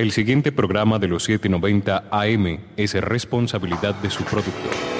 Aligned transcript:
El 0.00 0.12
siguiente 0.12 0.50
programa 0.50 0.98
de 0.98 1.08
los 1.08 1.24
790 1.24 2.04
AM 2.10 2.58
es 2.78 2.94
responsabilidad 2.94 3.94
de 3.96 4.08
su 4.08 4.24
productor. 4.24 4.99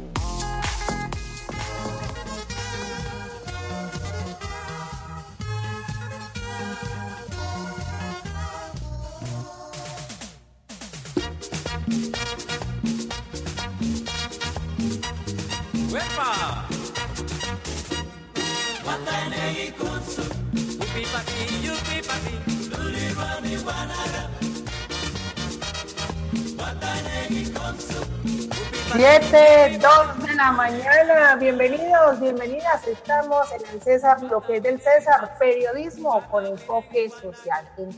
Siete, 28.93 29.79
dos 29.81 30.25
de 30.25 30.33
la 30.35 30.51
mañana, 30.53 31.35
bienvenidos, 31.35 32.21
bienvenidas, 32.21 32.87
estamos 32.87 33.51
en 33.51 33.61
el 33.73 33.81
César, 33.81 34.23
lo 34.23 34.39
que 34.41 34.55
es 34.57 34.63
del 34.63 34.79
César, 34.79 35.37
periodismo 35.37 36.25
con 36.29 36.45
enfoque 36.45 37.09
social, 37.09 37.67
en 37.77 37.89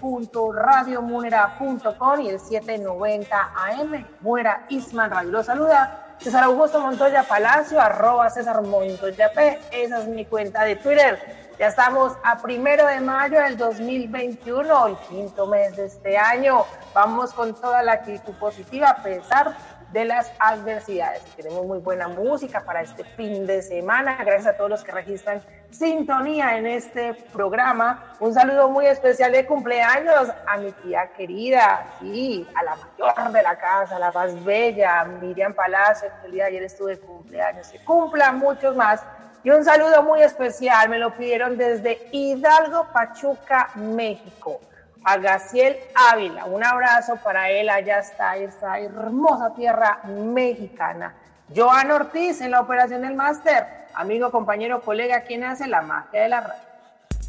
www.radiomunera.com 0.00 2.20
y 2.20 2.28
el 2.28 2.38
790 2.38 3.50
AM, 3.56 4.06
Muera 4.20 4.64
Isman 4.68 5.10
Radio. 5.10 5.32
Lo 5.32 5.42
saluda 5.42 6.07
César 6.20 6.42
Augusto 6.44 6.80
Montoya 6.80 7.22
Palacio, 7.22 7.80
arroba 7.80 8.28
César 8.28 8.60
Montoya 8.62 9.32
P, 9.32 9.58
esa 9.70 10.00
es 10.00 10.08
mi 10.08 10.24
cuenta 10.24 10.64
de 10.64 10.74
Twitter. 10.74 11.16
Ya 11.60 11.68
estamos 11.68 12.14
a 12.24 12.38
primero 12.42 12.86
de 12.86 13.00
mayo 13.00 13.40
del 13.40 13.56
2021, 13.56 14.86
el 14.88 14.96
quinto 15.08 15.46
mes 15.46 15.76
de 15.76 15.86
este 15.86 16.18
año. 16.18 16.64
Vamos 16.92 17.32
con 17.32 17.54
toda 17.54 17.84
la 17.84 17.92
actitud 17.92 18.34
positiva 18.34 18.90
a 18.90 19.02
pesar 19.02 19.56
de 19.92 20.04
las 20.06 20.32
adversidades. 20.40 21.22
Tenemos 21.36 21.64
muy 21.64 21.78
buena 21.78 22.08
música 22.08 22.64
para 22.64 22.82
este 22.82 23.04
fin 23.04 23.46
de 23.46 23.62
semana. 23.62 24.18
Gracias 24.24 24.54
a 24.54 24.56
todos 24.56 24.70
los 24.70 24.82
que 24.82 24.90
registran 24.90 25.40
sintonía 25.70 26.56
en 26.56 26.66
este 26.66 27.14
programa. 27.32 28.14
Un 28.20 28.34
saludo 28.34 28.68
muy 28.68 28.86
especial 28.86 29.32
de 29.32 29.46
cumpleaños 29.46 30.30
a 30.46 30.56
mi 30.56 30.72
tía 30.72 31.10
querida 31.16 31.86
y 32.00 32.46
a 32.54 32.62
la 32.64 32.76
mayor 32.76 33.32
de 33.32 33.42
la 33.42 33.56
casa, 33.56 33.98
la 33.98 34.10
más 34.12 34.44
bella, 34.44 35.04
Miriam 35.04 35.54
Palacio. 35.54 36.08
El 36.24 36.32
día 36.32 36.44
de 36.44 36.50
ayer 36.50 36.62
estuve 36.64 36.96
de 36.96 37.00
cumpleaños. 37.00 37.66
Se 37.66 37.84
cumpla 37.84 38.32
muchos 38.32 38.74
más 38.74 39.02
y 39.44 39.50
un 39.50 39.64
saludo 39.64 40.02
muy 40.02 40.20
especial, 40.20 40.88
me 40.88 40.98
lo 40.98 41.16
pidieron 41.16 41.56
desde 41.56 42.08
Hidalgo, 42.12 42.88
Pachuca, 42.92 43.70
México. 43.76 44.60
A 45.04 45.16
Gaciel 45.16 45.76
Ávila, 45.94 46.44
un 46.46 46.64
abrazo 46.64 47.16
para 47.22 47.48
él, 47.48 47.70
allá 47.70 48.00
está 48.00 48.36
esa 48.36 48.78
hermosa 48.80 49.54
tierra 49.54 50.00
mexicana. 50.04 51.14
Joan 51.54 51.90
Ortiz 51.92 52.40
en 52.40 52.50
la 52.50 52.60
operación 52.60 53.02
del 53.02 53.14
máster, 53.14 53.86
amigo, 53.98 54.30
compañero, 54.30 54.80
colega, 54.80 55.22
quien 55.22 55.44
hace 55.44 55.66
la 55.66 55.82
magia 55.82 56.22
de 56.22 56.28
la 56.28 56.40
radio. 56.40 56.68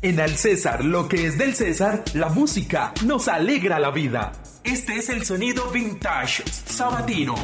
En 0.01 0.19
Al 0.19 0.37
César, 0.37 0.85
lo 0.85 1.09
que 1.09 1.25
es 1.25 1.37
del 1.37 1.55
César, 1.55 2.03
la 2.13 2.29
música 2.29 2.93
nos 3.05 3.27
alegra 3.27 3.79
la 3.79 3.89
vida. 3.89 4.31
Este 4.63 4.97
es 4.97 5.09
el 5.09 5.25
sonido 5.25 5.69
vintage 5.71 6.43
sabatino. 6.47 7.35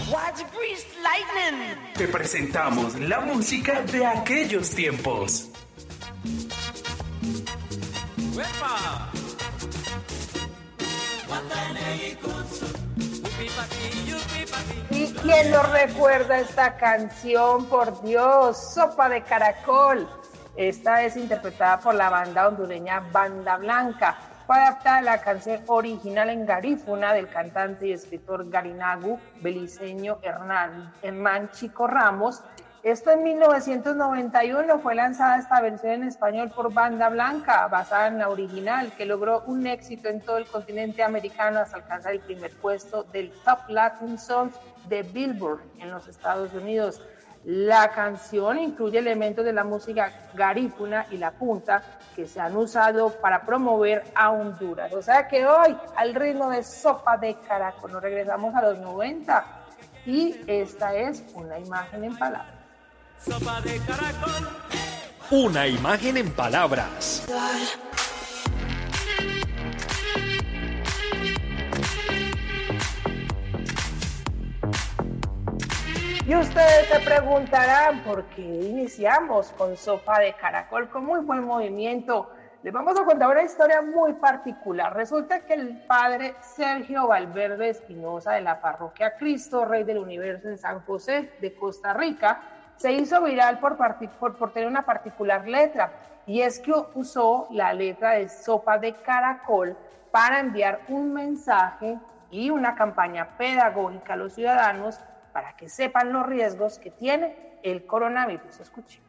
Te 1.97 2.07
presentamos 2.07 2.97
la 2.99 3.19
música 3.21 3.81
de 3.81 4.05
aquellos 4.05 4.69
tiempos. 4.69 5.49
¿Y 14.89 15.13
quién 15.13 15.51
nos 15.51 15.69
recuerda 15.71 16.39
esta 16.39 16.77
canción? 16.77 17.65
Por 17.65 18.01
Dios, 18.03 18.73
Sopa 18.73 19.09
de 19.09 19.23
Caracol. 19.23 20.07
Esta 20.55 21.03
es 21.03 21.17
interpretada 21.17 21.79
por 21.79 21.95
la 21.95 22.09
banda 22.09 22.47
hondureña 22.47 23.01
Banda 23.11 23.57
Blanca 23.57 24.17
fue 24.45 24.57
adaptada 24.57 25.01
la 25.01 25.21
canción 25.21 25.63
original 25.65 26.29
en 26.29 26.45
garífuna 26.45 27.13
del 27.13 27.27
cantante 27.27 27.87
y 27.87 27.93
escritor 27.93 28.47
garinagu 28.47 29.19
beliceño 29.41 30.19
Hernán, 30.21 30.93
Hernán 31.01 31.49
Chico 31.51 31.87
Ramos. 31.87 32.43
Esto 32.85 33.09
en 33.09 33.23
1991 33.23 34.77
fue 34.77 34.93
lanzada 34.93 35.39
esta 35.39 35.59
versión 35.59 35.93
en 35.93 36.03
español 36.03 36.51
por 36.55 36.71
Banda 36.71 37.09
Blanca, 37.09 37.67
basada 37.67 38.09
en 38.09 38.19
la 38.19 38.29
original, 38.29 38.91
que 38.95 39.07
logró 39.07 39.41
un 39.47 39.65
éxito 39.65 40.07
en 40.07 40.21
todo 40.21 40.37
el 40.37 40.45
continente 40.45 41.01
americano 41.01 41.61
hasta 41.61 41.77
alcanzar 41.77 42.13
el 42.13 42.19
primer 42.19 42.51
puesto 42.51 43.01
del 43.05 43.31
Top 43.43 43.67
Latin 43.69 44.19
Songs 44.19 44.53
de 44.87 45.01
Billboard 45.01 45.61
en 45.79 45.89
los 45.89 46.07
Estados 46.07 46.53
Unidos. 46.53 47.01
La 47.43 47.89
canción 47.89 48.59
incluye 48.59 48.99
elementos 48.99 49.43
de 49.43 49.53
la 49.53 49.63
música 49.63 50.11
garífuna 50.35 51.07
y 51.09 51.17
la 51.17 51.31
punta 51.31 51.81
que 52.15 52.27
se 52.27 52.39
han 52.39 52.55
usado 52.55 53.09
para 53.19 53.41
promover 53.47 54.03
a 54.13 54.29
Honduras. 54.29 54.93
O 54.93 55.01
sea 55.01 55.27
que 55.27 55.43
hoy, 55.47 55.75
al 55.95 56.13
ritmo 56.13 56.51
de 56.51 56.61
sopa 56.61 57.17
de 57.17 57.33
caracol, 57.47 57.93
nos 57.93 58.03
regresamos 58.03 58.53
a 58.53 58.61
los 58.61 58.77
90 58.77 59.43
y 60.05 60.39
esta 60.45 60.93
es 60.93 61.23
una 61.33 61.57
imagen 61.57 62.03
en 62.03 62.15
palabras. 62.15 62.54
Sopa 63.19 63.61
de 63.61 63.79
caracol. 63.79 64.49
Una 65.31 65.67
imagen 65.67 66.17
en 66.17 66.31
palabras. 66.31 67.25
Y 76.27 76.35
ustedes 76.35 76.87
se 76.87 76.99
preguntarán 77.01 78.03
por 78.03 78.25
qué 78.25 78.41
iniciamos 78.41 79.51
con 79.57 79.77
sopa 79.77 80.19
de 80.19 80.33
caracol 80.33 80.89
con 80.89 81.05
muy 81.05 81.19
buen 81.19 81.43
movimiento. 81.43 82.31
Les 82.63 82.73
vamos 82.73 82.99
a 82.99 83.05
contar 83.05 83.29
una 83.29 83.43
historia 83.43 83.83
muy 83.83 84.13
particular. 84.13 84.95
Resulta 84.95 85.45
que 85.45 85.53
el 85.53 85.85
padre 85.85 86.33
Sergio 86.41 87.07
Valverde 87.07 87.69
Espinosa 87.69 88.31
de 88.31 88.41
la 88.41 88.59
parroquia 88.59 89.15
Cristo, 89.17 89.65
Rey 89.65 89.83
del 89.83 89.99
Universo 89.99 90.49
en 90.49 90.57
San 90.57 90.81
José 90.81 91.31
de 91.41 91.53
Costa 91.53 91.93
Rica, 91.93 92.54
se 92.77 92.91
hizo 92.91 93.21
viral 93.21 93.59
por, 93.59 93.77
por, 93.77 94.35
por 94.35 94.53
tener 94.53 94.67
una 94.67 94.85
particular 94.85 95.47
letra. 95.47 95.93
Y 96.27 96.41
es 96.41 96.59
que 96.59 96.73
usó 96.95 97.47
la 97.51 97.73
letra 97.73 98.11
de 98.13 98.29
sopa 98.29 98.77
de 98.77 98.93
caracol 98.93 99.77
para 100.11 100.39
enviar 100.39 100.81
un 100.89 101.13
mensaje 101.13 101.99
y 102.31 102.49
una 102.49 102.75
campaña 102.75 103.37
pedagógica 103.37 104.13
a 104.13 104.17
los 104.17 104.33
ciudadanos 104.33 104.95
para 105.31 105.55
que 105.55 105.69
sepan 105.69 106.11
los 106.11 106.25
riesgos 106.25 106.79
que 106.79 106.91
tiene 106.91 107.59
el 107.63 107.85
coronavirus. 107.85 108.59
Escuchemos. 108.59 109.05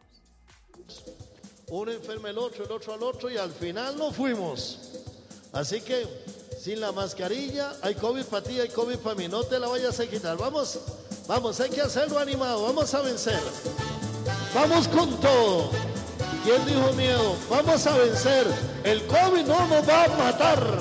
Uno 1.68 1.90
enferma 1.90 2.30
el 2.30 2.38
otro, 2.38 2.64
el 2.64 2.70
otro 2.70 2.94
al 2.94 3.02
otro 3.02 3.30
y 3.30 3.36
al 3.36 3.50
final 3.50 3.96
no 3.96 4.12
fuimos. 4.12 5.04
Así 5.52 5.80
que 5.80 6.06
sin 6.58 6.80
la 6.80 6.92
mascarilla 6.92 7.72
hay 7.82 7.94
COVID 7.94 8.24
para 8.24 8.42
ti, 8.44 8.60
hay 8.60 8.68
COVID 8.68 8.98
para 8.98 9.16
mí. 9.16 9.28
No 9.28 9.42
te 9.44 9.58
la 9.58 9.68
vayas 9.68 9.98
a 10.00 10.06
quitar. 10.06 10.36
Vamos, 10.36 11.05
vamos, 11.26 11.60
hay 11.60 11.70
que 11.70 11.80
hacerlo 11.80 12.18
animado. 12.18 12.62
Vamos 12.62 12.92
a 12.94 13.00
vencer. 13.02 13.40
Vamos 14.54 14.88
con 14.88 15.20
todo. 15.20 15.70
¿Quién 16.44 16.64
dijo 16.66 16.92
miedo? 16.92 17.36
Vamos 17.50 17.86
a 17.86 17.96
vencer. 17.96 18.46
El 18.84 19.06
COVID 19.06 19.44
no 19.46 19.66
nos 19.66 19.88
va 19.88 20.04
a 20.04 20.08
matar 20.08 20.78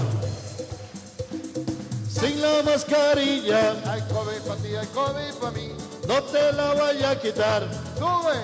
sin 2.25 2.41
la 2.41 2.63
mascarilla. 2.63 3.75
Hay 3.85 4.01
COVID 4.01 4.41
para 4.47 4.61
ti, 4.61 4.75
hay 4.75 4.87
COVID 4.87 5.33
para 5.39 5.51
mí. 5.51 5.71
No 6.07 6.23
te 6.23 6.53
la 6.53 6.73
vaya 6.73 7.09
a 7.11 7.19
quitar. 7.19 7.67
Sube, 7.97 8.39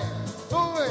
sube. 0.50 0.88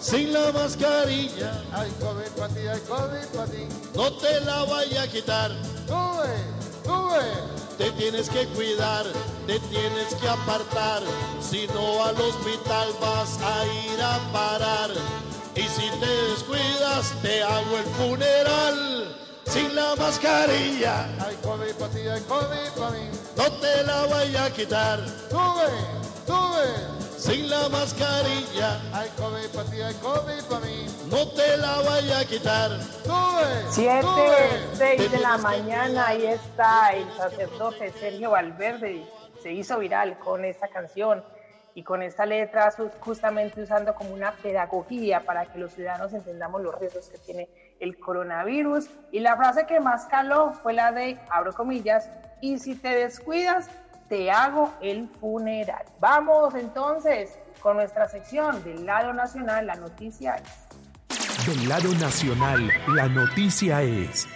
Sin 0.00 0.32
la 0.32 0.50
mascarilla. 0.52 1.62
Hay 1.72 1.90
COVID 2.00 2.30
para 2.36 2.54
ti, 2.54 2.60
hay 2.60 2.80
COVID 2.80 3.26
para 3.34 3.46
ti. 3.46 3.68
No 3.94 4.12
te 4.14 4.40
la 4.40 4.64
vaya 4.64 5.02
a 5.02 5.08
quitar. 5.08 5.50
Sube. 5.86 6.71
Te 7.78 7.90
tienes 7.92 8.28
que 8.28 8.46
cuidar, 8.48 9.04
te 9.46 9.58
tienes 9.58 10.14
que 10.20 10.28
apartar. 10.28 11.02
Si 11.40 11.66
no 11.68 12.04
al 12.04 12.14
hospital 12.20 12.88
vas 13.00 13.38
a 13.40 13.66
ir 13.66 14.02
a 14.02 14.18
parar. 14.32 14.90
Y 15.54 15.62
si 15.62 15.90
te 15.98 16.06
descuidas, 16.06 17.12
te 17.22 17.42
hago 17.42 17.78
el 17.78 17.84
funeral 17.84 19.16
sin 19.46 19.74
la 19.74 19.96
mascarilla. 19.96 21.04
Hay 21.24 21.36
COVID 21.42 21.74
para 21.78 21.92
ti, 21.92 22.00
hay 22.00 22.20
COVID 22.22 22.80
para 22.80 22.90
mí. 22.90 23.08
No 23.36 23.52
te 23.52 23.82
la 23.84 24.06
vaya 24.06 24.44
a 24.44 24.50
quitar 24.50 25.00
Sube, 25.30 25.68
sube. 26.26 27.01
Sin 27.22 27.48
la 27.48 27.68
mascarilla. 27.68 28.80
Hay 28.92 29.08
COVID 29.10 29.48
para 29.54 29.70
ti, 29.70 29.80
hay 29.80 29.94
COVID 29.94 30.42
para 30.50 30.66
mí. 30.66 30.86
No 31.08 31.28
te 31.28 31.56
la 31.56 31.80
vaya 31.82 32.18
a 32.18 32.24
quitar. 32.24 32.70
7, 33.70 34.02
sube. 34.02 34.74
6 34.74 35.12
de 35.12 35.18
la 35.18 35.38
mañana, 35.38 36.08
ahí 36.08 36.26
está 36.26 36.90
el 36.90 37.08
sacerdote 37.16 37.92
Sergio 37.92 38.30
Valverde. 38.32 39.06
Se 39.40 39.52
hizo 39.52 39.78
viral 39.78 40.18
con 40.18 40.44
esta 40.44 40.66
canción 40.66 41.22
y 41.74 41.84
con 41.84 42.02
esta 42.02 42.26
letra, 42.26 42.72
justamente 43.00 43.62
usando 43.62 43.94
como 43.94 44.12
una 44.12 44.32
pedagogía 44.32 45.20
para 45.20 45.46
que 45.46 45.58
los 45.58 45.72
ciudadanos 45.72 46.12
entendamos 46.12 46.60
los 46.60 46.78
riesgos 46.78 47.08
que 47.08 47.18
tiene 47.18 47.48
el 47.78 47.98
coronavirus. 48.00 48.90
Y 49.12 49.20
la 49.20 49.36
frase 49.36 49.64
que 49.66 49.78
más 49.78 50.06
caló 50.06 50.54
fue 50.54 50.72
la 50.72 50.90
de, 50.90 51.20
abro 51.30 51.52
comillas, 51.52 52.08
y 52.40 52.58
si 52.58 52.74
te 52.74 52.88
descuidas, 52.88 53.70
te 54.12 54.30
hago 54.30 54.74
el 54.82 55.08
funeral. 55.08 55.86
Vamos 55.98 56.54
entonces 56.54 57.38
con 57.62 57.78
nuestra 57.78 58.06
sección 58.08 58.62
del 58.62 58.84
lado 58.84 59.14
nacional, 59.14 59.66
la 59.66 59.74
noticia 59.74 60.34
es. 60.34 61.46
Del 61.46 61.66
lado 61.66 61.94
nacional, 61.94 62.70
la 62.88 63.08
noticia 63.08 63.80
es. 63.80 64.28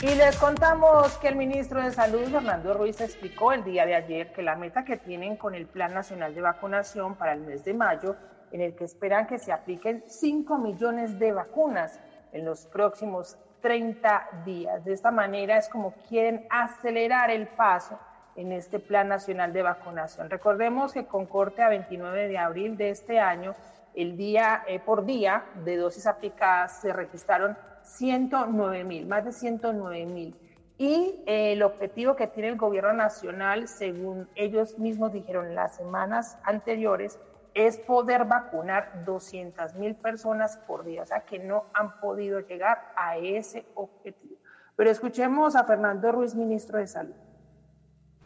Y 0.00 0.14
les 0.14 0.38
contamos 0.38 1.18
que 1.18 1.28
el 1.28 1.36
ministro 1.36 1.82
de 1.82 1.92
Salud, 1.92 2.24
Fernando 2.30 2.72
Ruiz, 2.72 2.98
explicó 3.02 3.52
el 3.52 3.62
día 3.62 3.84
de 3.84 3.94
ayer 3.94 4.32
que 4.32 4.40
la 4.40 4.56
meta 4.56 4.86
que 4.86 4.96
tienen 4.96 5.36
con 5.36 5.54
el 5.54 5.66
Plan 5.66 5.92
Nacional 5.92 6.34
de 6.34 6.40
Vacunación 6.40 7.16
para 7.16 7.34
el 7.34 7.42
mes 7.42 7.62
de 7.66 7.74
mayo, 7.74 8.16
en 8.52 8.62
el 8.62 8.74
que 8.74 8.84
esperan 8.84 9.26
que 9.26 9.38
se 9.38 9.52
apliquen 9.52 10.02
5 10.06 10.56
millones 10.56 11.18
de 11.18 11.32
vacunas 11.32 12.00
en 12.32 12.46
los 12.46 12.64
próximos 12.64 13.36
30 13.62 14.42
días. 14.44 14.84
De 14.84 14.92
esta 14.92 15.10
manera 15.10 15.56
es 15.56 15.68
como 15.68 15.92
quieren 16.08 16.46
acelerar 16.50 17.30
el 17.30 17.46
paso 17.46 17.98
en 18.36 18.52
este 18.52 18.78
Plan 18.78 19.08
Nacional 19.08 19.52
de 19.52 19.62
Vacunación. 19.62 20.28
Recordemos 20.28 20.92
que 20.92 21.06
con 21.06 21.26
corte 21.26 21.62
a 21.62 21.68
29 21.68 22.28
de 22.28 22.38
abril 22.38 22.76
de 22.76 22.90
este 22.90 23.20
año, 23.20 23.54
el 23.94 24.16
día 24.16 24.64
eh, 24.66 24.80
por 24.80 25.04
día 25.04 25.44
de 25.64 25.76
dosis 25.76 26.06
aplicadas 26.06 26.80
se 26.80 26.92
registraron 26.92 27.56
109 27.82 28.84
mil, 28.84 29.06
más 29.06 29.24
de 29.24 29.32
109 29.32 30.06
mil. 30.06 30.36
Y 30.78 31.22
eh, 31.26 31.52
el 31.52 31.62
objetivo 31.62 32.16
que 32.16 32.26
tiene 32.26 32.48
el 32.48 32.56
gobierno 32.56 32.92
nacional, 32.92 33.68
según 33.68 34.28
ellos 34.34 34.78
mismos 34.78 35.12
dijeron 35.12 35.54
las 35.54 35.76
semanas 35.76 36.38
anteriores, 36.42 37.20
es 37.54 37.78
poder 37.78 38.24
vacunar 38.24 39.04
200 39.04 39.74
mil 39.74 39.94
personas 39.94 40.56
por 40.66 40.84
día, 40.84 41.02
o 41.02 41.06
sea 41.06 41.24
que 41.24 41.38
no 41.38 41.64
han 41.74 42.00
podido 42.00 42.40
llegar 42.40 42.92
a 42.96 43.16
ese 43.18 43.66
objetivo. 43.74 44.36
Pero 44.76 44.90
escuchemos 44.90 45.54
a 45.54 45.64
Fernando 45.64 46.10
Ruiz, 46.12 46.34
ministro 46.34 46.78
de 46.78 46.86
Salud. 46.86 47.14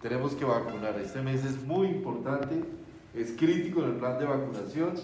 Tenemos 0.01 0.35
que 0.35 0.45
vacunar. 0.45 0.95
Este 1.01 1.21
mes 1.23 1.45
es 1.45 1.63
muy 1.65 1.89
importante, 1.89 2.63
es 3.15 3.33
crítico 3.33 3.83
en 3.83 3.91
el 3.91 3.97
plan 3.97 4.19
de 4.19 4.27
vacunación. 4.27 4.95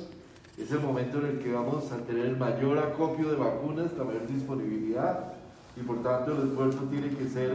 Es 0.57 0.71
el 0.71 0.81
momento 0.81 1.19
en 1.19 1.27
el 1.27 1.43
que 1.43 1.53
vamos 1.53 1.91
a 1.93 1.97
tener 1.99 2.27
el 2.27 2.37
mayor 2.37 2.79
acopio 2.79 3.31
de 3.31 3.37
vacunas, 3.37 3.93
la 3.95 4.05
mayor 4.05 4.27
disponibilidad 4.27 5.33
y 5.77 5.81
por 5.81 6.03
tanto 6.03 6.33
el 6.33 6.49
esfuerzo 6.49 6.83
tiene 6.91 7.09
que 7.09 7.27
ser 7.27 7.55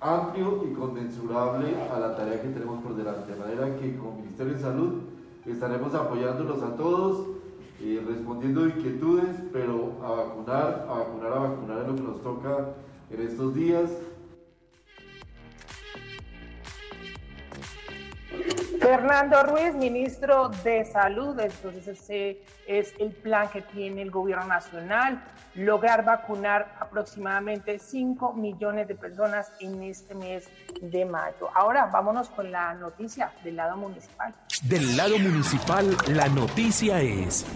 amplio 0.00 0.64
y 0.66 0.72
conmensurable 0.72 1.74
a 1.90 1.98
la 1.98 2.16
tarea 2.16 2.40
que 2.40 2.48
tenemos 2.48 2.82
por 2.82 2.96
delante. 2.96 3.32
De 3.32 3.38
manera 3.38 3.76
que 3.76 3.96
con 3.96 4.16
Ministerio 4.16 4.54
de 4.54 4.60
Salud 4.60 5.02
estaremos 5.46 5.94
apoyándolos 5.94 6.62
a 6.62 6.76
todos, 6.76 7.26
eh, 7.80 8.02
respondiendo 8.06 8.66
inquietudes, 8.66 9.36
pero 9.52 9.92
a 10.02 10.10
vacunar, 10.10 10.86
a 10.88 10.92
vacunar, 10.94 11.32
a 11.32 11.38
vacunar 11.38 11.82
es 11.82 11.88
lo 11.88 11.94
que 11.94 12.02
nos 12.02 12.22
toca 12.22 12.74
en 13.10 13.20
estos 13.20 13.54
días. 13.54 13.90
Fernando 18.80 19.42
Ruiz, 19.42 19.74
ministro 19.74 20.48
de 20.62 20.84
Salud, 20.84 21.38
entonces 21.40 21.88
ese 21.88 22.42
es 22.66 22.94
el 22.98 23.10
plan 23.10 23.48
que 23.48 23.62
tiene 23.62 24.02
el 24.02 24.10
gobierno 24.10 24.46
nacional, 24.46 25.24
lograr 25.56 26.04
vacunar 26.04 26.74
aproximadamente 26.78 27.78
5 27.78 28.34
millones 28.34 28.88
de 28.88 28.94
personas 28.94 29.50
en 29.60 29.82
este 29.82 30.14
mes 30.14 30.48
de 30.80 31.04
mayo. 31.04 31.48
Ahora 31.54 31.86
vámonos 31.86 32.28
con 32.28 32.52
la 32.52 32.74
noticia 32.74 33.32
del 33.42 33.56
lado 33.56 33.76
municipal. 33.76 34.34
Del 34.62 34.96
lado 34.96 35.18
municipal, 35.18 35.96
la 36.08 36.28
noticia 36.28 37.00
es. 37.00 37.46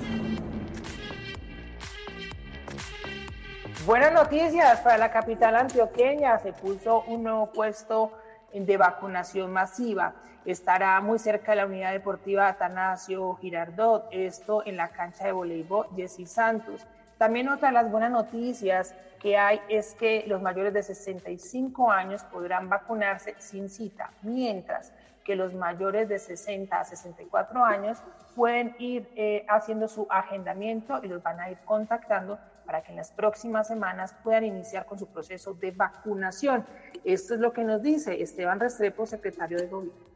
Buenas 3.84 4.12
noticias 4.12 4.80
para 4.80 4.98
la 4.98 5.10
capital 5.10 5.56
antioqueña. 5.56 6.38
Se 6.38 6.52
puso 6.52 7.02
un 7.02 7.22
nuevo 7.22 7.52
puesto 7.52 8.12
de 8.52 8.76
vacunación 8.76 9.52
masiva. 9.52 10.14
Estará 10.46 11.00
muy 11.02 11.18
cerca 11.18 11.52
de 11.52 11.56
la 11.56 11.66
unidad 11.66 11.92
deportiva 11.92 12.48
Atanasio 12.48 13.34
Girardot, 13.36 14.08
esto 14.10 14.64
en 14.64 14.78
la 14.78 14.88
cancha 14.88 15.26
de 15.26 15.32
voleibol 15.32 15.86
Jessy 15.94 16.24
Santos. 16.24 16.86
También 17.20 17.50
otra 17.50 17.68
de 17.68 17.74
las 17.74 17.90
buenas 17.90 18.10
noticias 18.10 18.94
que 19.20 19.36
hay 19.36 19.60
es 19.68 19.94
que 19.94 20.24
los 20.26 20.40
mayores 20.40 20.72
de 20.72 20.82
65 20.82 21.90
años 21.90 22.24
podrán 22.24 22.70
vacunarse 22.70 23.34
sin 23.36 23.68
cita, 23.68 24.10
mientras 24.22 24.94
que 25.22 25.36
los 25.36 25.52
mayores 25.52 26.08
de 26.08 26.18
60 26.18 26.80
a 26.80 26.82
64 26.82 27.62
años 27.62 27.98
pueden 28.34 28.74
ir 28.78 29.06
eh, 29.16 29.44
haciendo 29.50 29.86
su 29.86 30.06
agendamiento 30.08 30.98
y 31.02 31.08
los 31.08 31.22
van 31.22 31.40
a 31.40 31.50
ir 31.50 31.58
contactando 31.66 32.38
para 32.64 32.80
que 32.80 32.92
en 32.92 32.96
las 32.96 33.10
próximas 33.10 33.68
semanas 33.68 34.16
puedan 34.24 34.44
iniciar 34.44 34.86
con 34.86 34.98
su 34.98 35.06
proceso 35.06 35.52
de 35.52 35.72
vacunación. 35.72 36.64
Esto 37.04 37.34
es 37.34 37.40
lo 37.40 37.52
que 37.52 37.64
nos 37.64 37.82
dice 37.82 38.22
Esteban 38.22 38.58
Restrepo, 38.58 39.04
secretario 39.04 39.58
de 39.58 39.66
Gobierno. 39.66 40.09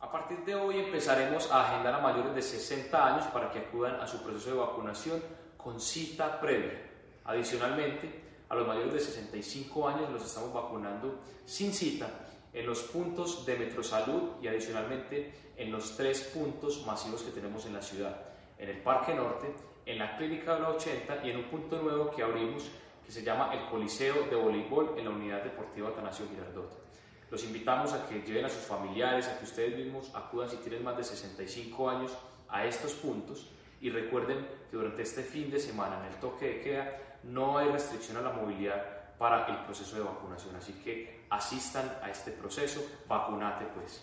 A 0.00 0.12
partir 0.12 0.44
de 0.44 0.54
hoy 0.54 0.78
empezaremos 0.78 1.50
a 1.50 1.66
agendar 1.66 1.92
a 1.94 1.98
mayores 1.98 2.32
de 2.32 2.40
60 2.40 3.04
años 3.04 3.26
para 3.32 3.50
que 3.50 3.58
acudan 3.58 4.00
a 4.00 4.06
su 4.06 4.22
proceso 4.22 4.50
de 4.50 4.56
vacunación 4.56 5.20
con 5.56 5.80
cita 5.80 6.40
previa. 6.40 6.80
Adicionalmente, 7.24 8.22
a 8.48 8.54
los 8.54 8.66
mayores 8.66 8.92
de 8.92 9.00
65 9.00 9.88
años 9.88 10.10
los 10.12 10.24
estamos 10.24 10.52
vacunando 10.52 11.18
sin 11.44 11.74
cita 11.74 12.08
en 12.52 12.64
los 12.64 12.82
puntos 12.84 13.44
de 13.44 13.58
Metrosalud 13.58 14.40
y 14.40 14.46
adicionalmente 14.46 15.34
en 15.56 15.72
los 15.72 15.96
tres 15.96 16.22
puntos 16.32 16.86
masivos 16.86 17.22
que 17.22 17.32
tenemos 17.32 17.66
en 17.66 17.74
la 17.74 17.82
ciudad, 17.82 18.16
en 18.56 18.68
el 18.68 18.80
Parque 18.80 19.14
Norte, 19.14 19.52
en 19.84 19.98
la 19.98 20.16
Clínica 20.16 20.54
de 20.54 20.60
la 20.60 20.68
80 20.70 21.26
y 21.26 21.30
en 21.30 21.38
un 21.38 21.44
punto 21.44 21.82
nuevo 21.82 22.12
que 22.12 22.22
abrimos 22.22 22.70
que 23.04 23.10
se 23.10 23.24
llama 23.24 23.52
el 23.52 23.68
Coliseo 23.68 24.28
de 24.30 24.36
Voleibol 24.36 24.94
en 24.96 25.06
la 25.06 25.10
Unidad 25.10 25.42
Deportiva 25.42 25.88
Atanasio 25.88 26.26
Girardot. 26.28 26.87
Los 27.30 27.44
invitamos 27.44 27.92
a 27.92 28.06
que 28.06 28.22
lleven 28.22 28.46
a 28.46 28.48
sus 28.48 28.62
familiares, 28.62 29.28
a 29.28 29.38
que 29.38 29.44
ustedes 29.44 29.76
mismos 29.76 30.10
acudan 30.14 30.48
si 30.48 30.56
tienen 30.56 30.82
más 30.82 30.96
de 30.96 31.04
65 31.04 31.90
años 31.90 32.16
a 32.48 32.64
estos 32.64 32.92
puntos. 32.94 33.50
Y 33.80 33.90
recuerden 33.90 34.46
que 34.70 34.76
durante 34.76 35.02
este 35.02 35.22
fin 35.22 35.50
de 35.50 35.60
semana 35.60 35.98
en 35.98 36.12
el 36.12 36.20
toque 36.20 36.46
de 36.46 36.60
queda 36.60 36.90
no 37.24 37.58
hay 37.58 37.68
restricción 37.68 38.16
a 38.16 38.22
la 38.22 38.30
movilidad 38.30 38.82
para 39.18 39.46
el 39.46 39.56
proceso 39.64 39.96
de 39.96 40.02
vacunación, 40.02 40.56
así 40.56 40.72
que 40.84 41.26
asistan 41.28 41.98
a 42.02 42.10
este 42.10 42.30
proceso, 42.30 42.80
vacunate 43.06 43.66
pues. 43.74 44.02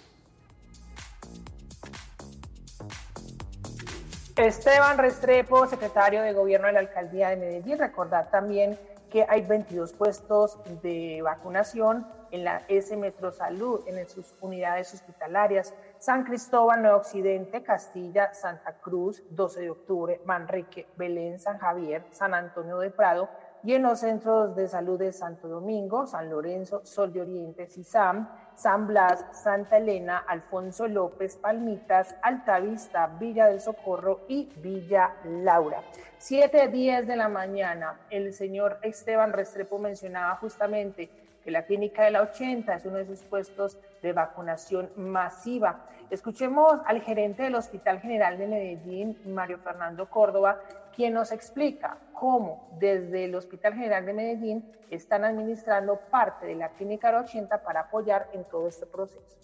Esteban 4.36 4.98
Restrepo, 4.98 5.66
secretario 5.66 6.22
de 6.22 6.34
Gobierno 6.34 6.68
de 6.68 6.74
la 6.74 6.80
Alcaldía 6.80 7.30
de 7.30 7.38
Medellín, 7.38 7.80
recordar 7.80 8.30
también 8.30 8.78
que 9.10 9.26
hay 9.30 9.42
22 9.42 9.94
puestos 9.94 10.58
de 10.84 11.22
vacunación 11.22 12.06
en 12.36 12.44
la 12.44 12.64
S 12.68 12.96
Metro 12.98 13.32
Salud, 13.32 13.82
en 13.88 14.08
sus 14.08 14.36
unidades 14.42 14.94
hospitalarias, 14.94 15.74
San 16.00 16.26
Cristóbal, 16.26 16.82
Nuevo 16.82 16.98
Occidente, 16.98 17.64
Castilla, 17.64 18.34
Santa 18.34 18.74
Cruz, 18.74 19.24
12 19.30 19.62
de 19.62 19.70
octubre, 19.70 20.22
Manrique, 20.26 20.88
Belén, 20.98 21.40
San 21.40 21.58
Javier, 21.58 22.04
San 22.12 22.34
Antonio 22.34 22.78
de 22.80 22.92
Prado, 22.92 23.30
y 23.64 23.74
en 23.74 23.82
los 23.82 24.02
centros 24.02 24.56
de 24.56 24.68
salud 24.68 25.00
de 25.00 25.12
Santo 25.12 25.48
Domingo, 25.48 26.06
San 26.06 26.30
Lorenzo, 26.30 26.86
Sol 26.86 27.12
de 27.12 27.22
Oriente, 27.22 27.68
Sisam, 27.68 28.30
San 28.56 28.86
Blas, 28.86 29.26
Santa 29.32 29.78
Elena, 29.78 30.20
Alfonso 30.20 30.88
López, 30.88 31.38
Palmitas, 31.38 32.16
Altavista, 32.22 33.08
Villa 33.20 33.48
del 33.48 33.62
Socorro 33.62 34.22
y 34.28 34.54
Villa 34.58 35.16
Laura. 35.24 35.82
Siete, 36.20 36.68
diez 36.68 37.08
de 37.08 37.16
la 37.16 37.28
mañana, 37.28 38.02
el 38.12 38.34
señor 38.34 38.78
Esteban 38.84 39.34
Restrepo 39.34 39.80
mencionaba 39.80 40.36
justamente 40.36 41.10
que 41.46 41.52
la 41.52 41.64
clínica 41.64 42.04
de 42.04 42.10
la 42.10 42.24
80 42.24 42.74
es 42.74 42.86
uno 42.86 42.98
de 42.98 43.06
sus 43.06 43.22
puestos 43.22 43.78
de 44.02 44.14
vacunación 44.14 44.90
masiva. 44.98 45.86
Escuchemos 46.10 46.82
al 46.88 47.02
gerente 47.02 47.44
del 47.44 47.54
Hospital 47.54 48.00
General 48.00 48.36
de 48.40 48.48
Medellín, 48.48 49.20
Mario 49.28 49.60
Fernando 49.60 50.10
Córdoba, 50.10 50.60
quien 50.96 51.14
nos 51.14 51.32
explica 51.32 52.00
cómo 52.14 52.68
desde 52.80 53.26
el 53.26 53.36
Hospital 53.36 53.76
General 53.76 54.04
de 54.08 54.14
Medellín 54.14 54.66
están 54.90 55.24
administrando 55.24 56.00
parte 56.10 56.48
de 56.48 56.56
la 56.56 56.70
clínica 56.70 57.10
de 57.10 57.14
la 57.14 57.20
80 57.22 57.64
para 57.64 57.82
apoyar 57.82 58.28
en 58.34 58.44
todo 58.46 58.68
este 58.68 58.88
proceso. 58.88 59.38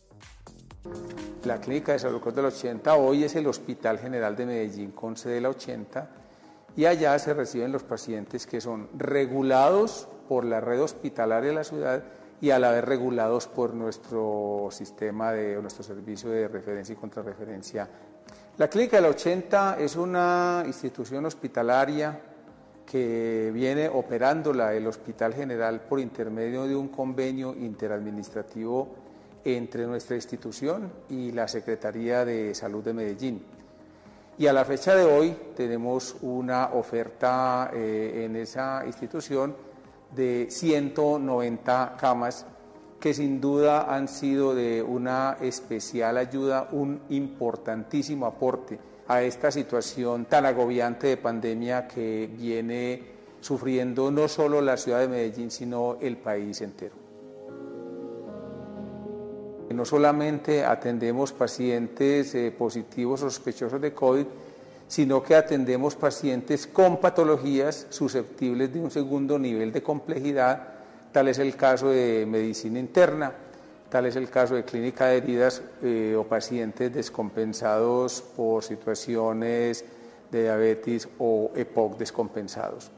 La 1.43 1.59
Clínica 1.59 1.91
de 1.91 1.99
Salud 1.99 2.33
del 2.33 2.45
80 2.45 2.95
hoy 2.95 3.25
es 3.25 3.35
el 3.35 3.45
Hospital 3.45 3.99
General 3.99 4.35
de 4.35 4.47
Medellín 4.47 4.91
con 4.91 5.15
sede 5.15 5.35
de 5.35 5.41
la 5.41 5.49
80 5.49 6.09
y 6.75 6.85
allá 6.85 7.19
se 7.19 7.35
reciben 7.35 7.71
los 7.71 7.83
pacientes 7.83 8.47
que 8.47 8.59
son 8.59 8.89
regulados 8.97 10.07
por 10.31 10.45
la 10.45 10.61
red 10.61 10.81
hospitalaria 10.81 11.49
de 11.49 11.55
la 11.55 11.65
ciudad 11.65 12.03
y 12.39 12.51
a 12.51 12.57
la 12.57 12.71
vez 12.71 12.85
regulados 12.85 13.47
por 13.47 13.73
nuestro 13.73 14.69
sistema 14.71 15.33
de 15.33 15.61
nuestro 15.61 15.83
servicio 15.83 16.29
de 16.29 16.47
referencia 16.47 16.93
y 16.93 16.95
contrarreferencia. 16.95 17.89
La 18.55 18.69
Clínica 18.69 18.95
de 18.95 19.01
la 19.01 19.09
80 19.09 19.77
es 19.77 19.97
una 19.97 20.63
institución 20.65 21.25
hospitalaria 21.25 22.17
que 22.85 23.51
viene 23.53 23.89
operándola 23.89 24.73
el 24.73 24.87
Hospital 24.87 25.33
General 25.33 25.81
por 25.81 25.99
intermedio 25.99 26.65
de 26.65 26.77
un 26.77 26.87
convenio 26.87 27.53
interadministrativo 27.53 28.87
entre 29.43 29.85
nuestra 29.85 30.15
institución 30.15 30.93
y 31.09 31.33
la 31.33 31.49
Secretaría 31.49 32.23
de 32.23 32.55
Salud 32.55 32.85
de 32.85 32.93
Medellín. 32.93 33.43
Y 34.37 34.47
a 34.47 34.53
la 34.53 34.63
fecha 34.63 34.95
de 34.95 35.03
hoy 35.03 35.35
tenemos 35.57 36.15
una 36.21 36.67
oferta 36.67 37.69
eh, 37.73 38.23
en 38.23 38.37
esa 38.37 38.85
institución 38.87 39.70
de 40.15 40.47
190 40.49 41.95
camas 41.99 42.45
que 42.99 43.13
sin 43.13 43.41
duda 43.41 43.93
han 43.93 44.07
sido 44.07 44.53
de 44.53 44.81
una 44.83 45.37
especial 45.41 46.17
ayuda, 46.17 46.69
un 46.71 47.01
importantísimo 47.09 48.27
aporte 48.27 48.79
a 49.07 49.23
esta 49.23 49.51
situación 49.51 50.25
tan 50.25 50.45
agobiante 50.45 51.07
de 51.07 51.17
pandemia 51.17 51.87
que 51.87 52.29
viene 52.31 53.01
sufriendo 53.41 54.11
no 54.11 54.27
solo 54.27 54.61
la 54.61 54.77
ciudad 54.77 54.99
de 54.99 55.07
Medellín, 55.07 55.49
sino 55.49 55.97
el 55.99 56.17
país 56.17 56.61
entero. 56.61 57.01
No 59.73 59.85
solamente 59.85 60.63
atendemos 60.63 61.31
pacientes 61.33 62.35
eh, 62.35 62.51
positivos 62.51 63.23
o 63.23 63.29
sospechosos 63.29 63.81
de 63.81 63.93
COVID, 63.93 64.25
sino 64.91 65.23
que 65.23 65.35
atendemos 65.35 65.95
pacientes 65.95 66.67
con 66.67 66.97
patologías 66.97 67.87
susceptibles 67.91 68.73
de 68.73 68.81
un 68.81 68.91
segundo 68.91 69.39
nivel 69.39 69.71
de 69.71 69.81
complejidad, 69.81 70.67
tal 71.13 71.29
es 71.29 71.39
el 71.39 71.55
caso 71.55 71.91
de 71.91 72.25
medicina 72.27 72.77
interna, 72.77 73.31
tal 73.89 74.05
es 74.07 74.17
el 74.17 74.29
caso 74.29 74.55
de 74.55 74.65
clínica 74.65 75.05
de 75.05 75.15
heridas 75.15 75.61
eh, 75.81 76.13
o 76.19 76.25
pacientes 76.25 76.93
descompensados 76.93 78.21
por 78.35 78.65
situaciones 78.65 79.85
de 80.29 80.43
diabetes 80.43 81.07
o 81.19 81.51
EPOC 81.55 81.97
descompensados. 81.97 82.91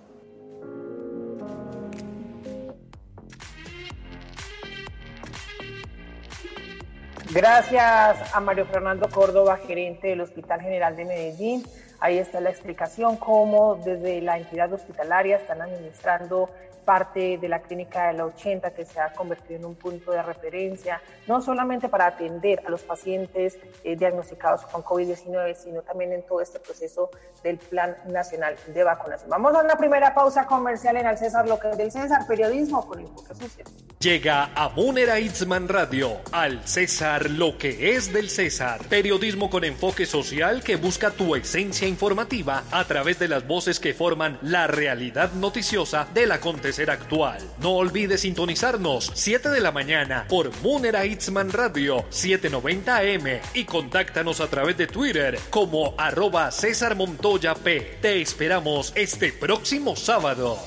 Gracias 7.34 8.36
a 8.36 8.40
Mario 8.40 8.68
Fernando 8.68 9.10
Córdoba, 9.10 9.58
gerente 9.58 10.08
del 10.10 10.22
Hospital 10.22 10.62
General 10.62 10.96
de 10.96 11.06
Medellín. 11.06 11.64
Ahí 12.04 12.18
está 12.18 12.42
la 12.42 12.50
explicación 12.50 13.16
cómo 13.16 13.76
desde 13.76 14.20
la 14.20 14.38
entidad 14.38 14.74
hospitalaria 14.74 15.38
están 15.38 15.62
administrando 15.62 16.50
parte 16.84 17.38
de 17.38 17.50
la 17.50 17.62
clínica 17.62 18.08
de 18.08 18.14
la 18.14 18.26
80 18.26 18.72
que 18.72 18.86
se 18.86 19.00
ha 19.00 19.12
convertido 19.14 19.60
en 19.60 19.66
un 19.66 19.76
punto 19.76 20.12
de 20.12 20.22
referencia, 20.22 21.02
no 21.28 21.42
solamente 21.42 21.90
para 21.90 22.08
atender 22.08 22.62
a 22.66 22.70
los 22.70 22.84
pacientes 22.84 23.60
eh, 23.84 23.96
diagnosticados 23.96 24.66
con 24.66 24.84
COVID-19, 24.84 25.56
sino 25.56 25.82
también 25.82 26.14
en 26.14 26.24
todo 26.24 26.42
este 26.42 26.60
proceso 26.60 27.10
del 27.44 27.58
Plan 27.58 27.96
Nacional 28.08 28.56
de 28.68 28.84
Vacunación. 28.84 29.30
Vamos 29.30 29.56
a 29.56 29.62
una 29.62 29.76
primera 29.76 30.14
pausa 30.14 30.46
comercial 30.46 30.98
en 30.98 31.08
Al 31.08 31.18
César, 31.18 31.48
lo 31.48 31.60
que 31.60 31.72
es 31.72 31.78
del 31.78 31.92
César, 31.92 32.26
periodismo 32.28 32.86
con 32.88 33.00
enfoque 33.00 33.36
social. 33.36 33.68
Llega 34.00 34.52
a 34.54 34.70
Munera 34.70 35.20
Itzman 35.20 35.70
Radio, 35.70 36.18
Al 36.34 36.68
César, 36.68 37.30
lo 37.30 37.58
que 37.58 37.96
es 37.96 38.12
del 38.12 38.30
César, 38.30 38.82
periodismo 38.90 39.50
con 39.50 39.64
enfoque 39.64 40.06
social 40.06 40.62
que 40.62 40.76
busca 40.76 41.12
tu 41.12 41.36
esencia 41.36 41.88
informativa 41.88 42.64
a 42.72 42.84
través 42.86 43.18
de 43.20 43.30
las 43.30 43.48
voces 43.48 43.80
que 43.80 43.94
forman 43.94 44.40
la 44.42 44.68
realidad 44.68 45.32
noticiosa 45.34 46.08
del 46.14 46.32
acontecer 46.74 46.84
ser 46.84 46.92
actual. 46.92 47.40
No 47.62 47.72
olvides 47.72 48.22
sintonizarnos 48.22 49.12
7 49.14 49.50
de 49.50 49.62
la 49.62 49.72
mañana 49.72 50.26
por 50.28 50.52
Munera 50.62 51.06
Itzman 51.06 51.52
Radio 51.52 52.04
790M 52.10 53.40
y 53.54 53.66
contáctanos 53.66 54.42
a 54.42 54.48
través 54.48 54.78
de 54.78 54.88
Twitter 54.88 55.40
como 55.50 55.94
arroba 55.98 56.52
César 56.52 56.96
Montoya 56.96 57.54
P. 57.54 58.00
Te 58.02 58.22
esperamos 58.22 58.92
este 58.96 59.32
próximo 59.32 59.96
sábado. 59.96 60.58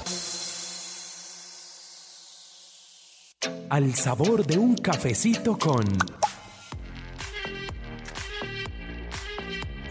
Al 3.68 3.94
sabor 3.94 4.46
de 4.46 4.58
un 4.58 4.76
cafecito 4.76 5.58
con 5.58 5.84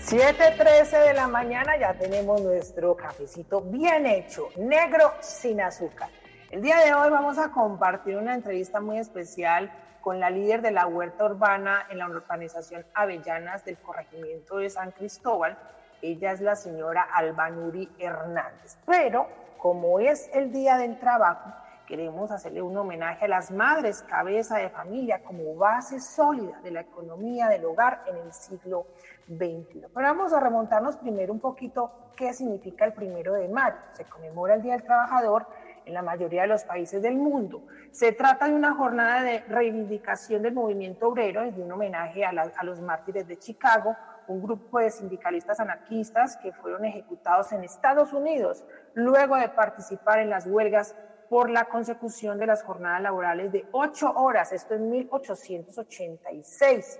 7.13 0.05 1.03
de 1.03 1.13
la 1.15 1.27
mañana 1.27 1.77
ya 1.77 1.95
tenemos 1.95 2.39
nuestro 2.39 2.95
cafecito 2.95 3.61
bien 3.61 4.05
hecho, 4.05 4.49
negro 4.55 5.11
sin 5.19 5.59
azúcar. 5.59 6.09
El 6.51 6.61
día 6.61 6.77
de 6.77 6.93
hoy 6.93 7.09
vamos 7.09 7.39
a 7.39 7.51
compartir 7.51 8.15
una 8.15 8.35
entrevista 8.35 8.79
muy 8.79 8.99
especial 8.99 9.71
con 10.01 10.19
la 10.19 10.29
líder 10.29 10.61
de 10.61 10.69
la 10.69 10.85
huerta 10.85 11.25
urbana 11.25 11.87
en 11.89 11.97
la 11.97 12.05
organización 12.05 12.85
Avellanas 12.93 13.65
del 13.65 13.79
corregimiento 13.79 14.57
de 14.57 14.69
San 14.69 14.91
Cristóbal. 14.91 15.57
Ella 16.03 16.33
es 16.33 16.41
la 16.41 16.55
señora 16.55 17.01
Albanuri 17.11 17.89
Hernández. 17.97 18.77
Pero 18.85 19.27
como 19.57 19.99
es 19.99 20.29
el 20.35 20.51
Día 20.51 20.77
del 20.77 20.99
Trabajo, 20.99 21.51
queremos 21.85 22.31
hacerle 22.31 22.61
un 22.61 22.75
homenaje 22.77 23.25
a 23.25 23.27
las 23.27 23.51
madres 23.51 24.03
cabeza 24.03 24.57
de 24.57 24.69
familia 24.69 25.23
como 25.23 25.55
base 25.55 25.99
sólida 25.99 26.59
de 26.61 26.71
la 26.71 26.81
economía 26.81 27.47
del 27.47 27.65
hogar 27.65 28.03
en 28.07 28.17
el 28.17 28.33
siglo 28.33 28.87
XXI. 29.27 29.85
Pero 29.93 30.07
vamos 30.07 30.33
a 30.33 30.39
remontarnos 30.39 30.97
primero 30.97 31.33
un 31.33 31.39
poquito 31.39 31.91
qué 32.15 32.33
significa 32.33 32.85
el 32.85 32.93
primero 32.93 33.33
de 33.33 33.47
mayo. 33.47 33.77
Se 33.91 34.05
conmemora 34.05 34.55
el 34.55 34.61
Día 34.61 34.73
del 34.73 34.83
Trabajador 34.83 35.47
en 35.85 35.93
la 35.93 36.01
mayoría 36.01 36.41
de 36.41 36.47
los 36.47 36.63
países 36.63 37.01
del 37.01 37.15
mundo. 37.15 37.63
Se 37.91 38.11
trata 38.11 38.47
de 38.47 38.53
una 38.53 38.73
jornada 38.73 39.21
de 39.21 39.39
reivindicación 39.47 40.41
del 40.41 40.53
movimiento 40.53 41.07
obrero, 41.07 41.43
es 41.43 41.55
de 41.55 41.63
un 41.63 41.71
homenaje 41.71 42.25
a, 42.25 42.29
a 42.29 42.63
los 42.63 42.81
mártires 42.81 43.27
de 43.27 43.37
Chicago, 43.37 43.95
un 44.27 44.41
grupo 44.41 44.79
de 44.79 44.89
sindicalistas 44.89 45.59
anarquistas 45.59 46.37
que 46.37 46.51
fueron 46.51 46.83
ejecutados 46.85 47.51
en 47.51 47.63
Estados 47.63 48.11
Unidos 48.11 48.65
luego 48.95 49.35
de 49.35 49.49
participar 49.49 50.19
en 50.19 50.31
las 50.31 50.47
huelgas 50.47 50.95
por 51.29 51.49
la 51.49 51.65
consecución 51.65 52.37
de 52.37 52.45
las 52.45 52.63
jornadas 52.63 53.01
laborales 53.01 53.51
de 53.51 53.67
ocho 53.71 54.11
horas, 54.13 54.51
esto 54.51 54.75
en 54.75 54.89
1886. 54.89 56.99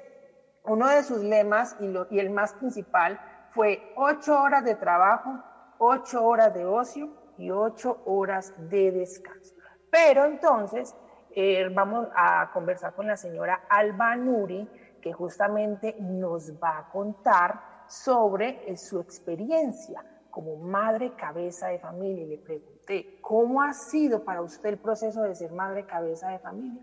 Uno 0.66 0.90
de 0.90 1.04
sus 1.04 1.20
lemas 1.20 1.76
y, 1.80 2.20
el 2.20 2.30
más 2.32 2.54
principal 2.54 3.20
fue 3.52 3.94
ocho 3.96 4.42
horas 4.42 4.66
de 4.66 4.76
trabajo, 4.76 5.32
ocho 5.78 6.26
horas 6.26 6.54
de 6.54 6.66
ocio 6.66 7.10
y 7.38 7.52
ocho 7.52 8.02
horas 8.06 8.54
de 8.58 8.92
descanso. 8.92 9.56
Pero 9.92 10.26
entonces 10.26 10.96
eh, 11.32 11.70
vamos 11.72 12.08
a 12.16 12.50
conversar 12.52 12.94
con 12.94 13.08
la 13.08 13.18
señora 13.18 13.66
Alba 13.70 14.16
Nuri, 14.16 14.68
que 15.02 15.14
justamente 15.14 15.96
nos 16.00 16.52
va 16.54 16.80
a 16.80 16.90
contar 16.90 17.86
sobre 17.88 18.72
eh, 18.72 18.76
su 18.76 19.00
experiencia 19.00 20.04
como 20.36 20.58
madre 20.58 21.14
cabeza 21.16 21.70
de 21.70 21.80
familia. 21.80 22.26
Y 22.26 22.28
le 22.28 22.38
pregunté, 22.38 23.18
¿cómo 23.22 23.62
ha 23.62 23.74
sido 23.74 24.26
para 24.26 24.42
usted 24.42 24.72
el 24.72 24.78
proceso 24.78 25.22
de 25.22 25.34
ser 25.34 25.54
madre 25.54 25.86
cabeza 25.86 26.30
de 26.30 26.40
familia? 26.40 26.82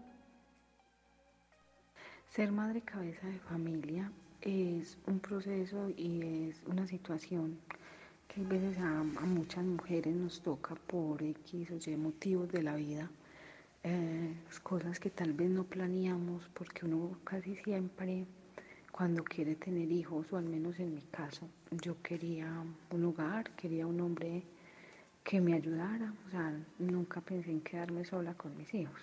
Ser 2.31 2.51
madre 2.51 2.81
cabeza 2.81 3.27
de 3.27 3.39
familia 3.41 4.11
es 4.41 4.97
un 5.07 5.21
proceso 5.21 5.91
y 5.95 6.49
es 6.49 6.63
una 6.67 6.87
situación 6.87 7.59
que 8.27 8.41
a 8.41 8.45
veces 8.45 8.79
a, 8.79 9.03
muchas 9.27 9.65
mujeres 9.65 10.17
nos 10.17 10.41
toca 10.41 10.75
por 10.75 11.23
X 11.23 11.73
o 11.73 11.91
Y 11.91 11.97
motivos 11.97 12.51
de 12.51 12.63
la 12.63 12.75
vida, 12.77 13.11
eh, 13.83 14.35
cosas 14.63 14.99
que 14.99 15.11
tal 15.11 15.35
vez 15.35 15.51
no 15.51 15.65
planeamos 15.65 16.49
porque 16.55 16.87
uno 16.87 17.19
casi 17.23 17.55
siempre 17.57 18.25
cuando 18.93 19.25
quiere 19.25 19.57
tener 19.57 19.91
hijos, 19.91 20.31
o 20.33 20.37
al 20.37 20.45
menos 20.45 20.79
en 20.79 20.95
mi 20.95 21.01
caso, 21.01 21.49
yo 21.71 22.01
quería 22.03 22.63
un 22.91 23.05
hogar, 23.05 23.51
quería 23.53 23.87
un 23.87 23.99
hombre 24.03 24.43
que 25.25 25.41
me 25.41 25.55
ayudara, 25.55 26.13
o 26.27 26.31
sea, 26.31 26.55
nunca 26.79 27.23
pensé 27.23 27.51
en 27.51 27.63
quedarme 27.63 28.05
sola 28.05 28.35
con 28.35 28.57
mis 28.57 28.73
hijos. 28.75 29.01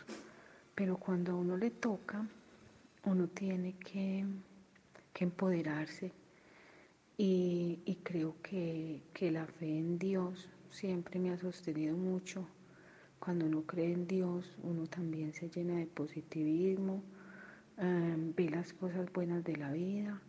Pero 0.75 0.97
cuando 0.97 1.31
a 1.31 1.35
uno 1.35 1.57
le 1.57 1.71
toca, 1.71 2.25
uno 3.05 3.27
tiene 3.27 3.73
que, 3.73 4.25
empoderarse 5.19 6.13
y, 7.17 7.97
creo 8.03 8.35
que, 8.41 9.01
que, 9.13 9.31
la 9.31 9.45
fe 9.45 9.79
en 9.79 9.99
Dios 9.99 10.47
siempre 10.69 11.19
me 11.19 11.31
ha 11.31 11.37
sostenido 11.37 11.97
mucho. 11.97 12.47
Cuando 13.19 13.45
uno 13.45 13.63
cree 13.63 13.91
en 13.91 14.07
Dios, 14.07 14.55
uno 14.63 14.87
también 14.87 15.33
se 15.33 15.49
llena 15.49 15.75
de 15.75 15.87
positivismo, 15.87 17.03
Em, 17.81 18.33
ve 18.35 18.49
las 18.49 18.73
cosas 18.73 19.11
buenas 19.13 19.41
de 19.45 19.55
la 19.55 19.71
vida 19.71 20.19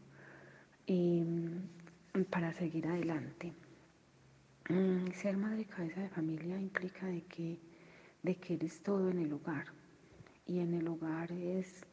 y 0.86 1.20
mm, 1.22 2.24
para 2.30 2.52
seguir 2.52 2.86
adelante. 2.86 3.52
Mm, 4.68 5.10
ser 5.12 5.36
madre 5.36 5.64
cabeza 5.64 6.00
de 6.00 6.08
familia 6.10 6.56
implica 6.60 7.06
de 7.06 7.22
que, 7.22 7.58
de 8.22 8.36
que 8.36 8.54
eres 8.54 8.80
todo 8.84 9.10
en 9.10 9.18
el 9.18 9.32
hogar 9.32 9.66
y 10.46 10.60
en 10.60 10.74
el 10.74 10.86
hogar 10.86 11.32
es 11.32 11.84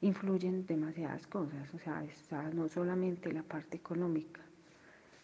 influyen 0.00 0.64
demasiadas 0.64 1.26
cosas, 1.26 1.74
o 1.74 1.78
sea, 1.78 2.02
está 2.04 2.48
no 2.50 2.66
solamente 2.68 3.30
la 3.32 3.42
parte 3.42 3.76
económica, 3.76 4.40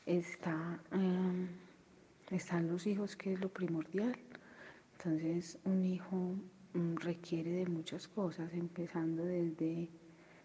está, 0.04 0.80
em, 0.92 1.48
están 2.30 2.68
los 2.68 2.86
hijos, 2.86 3.16
que 3.16 3.32
es 3.32 3.40
lo 3.40 3.48
primordial. 3.48 4.18
Entonces, 4.98 5.58
un 5.64 5.84
hijo 5.84 6.36
requiere 6.74 7.50
de 7.50 7.66
muchas 7.66 8.08
cosas, 8.08 8.52
empezando 8.54 9.24
desde 9.24 9.88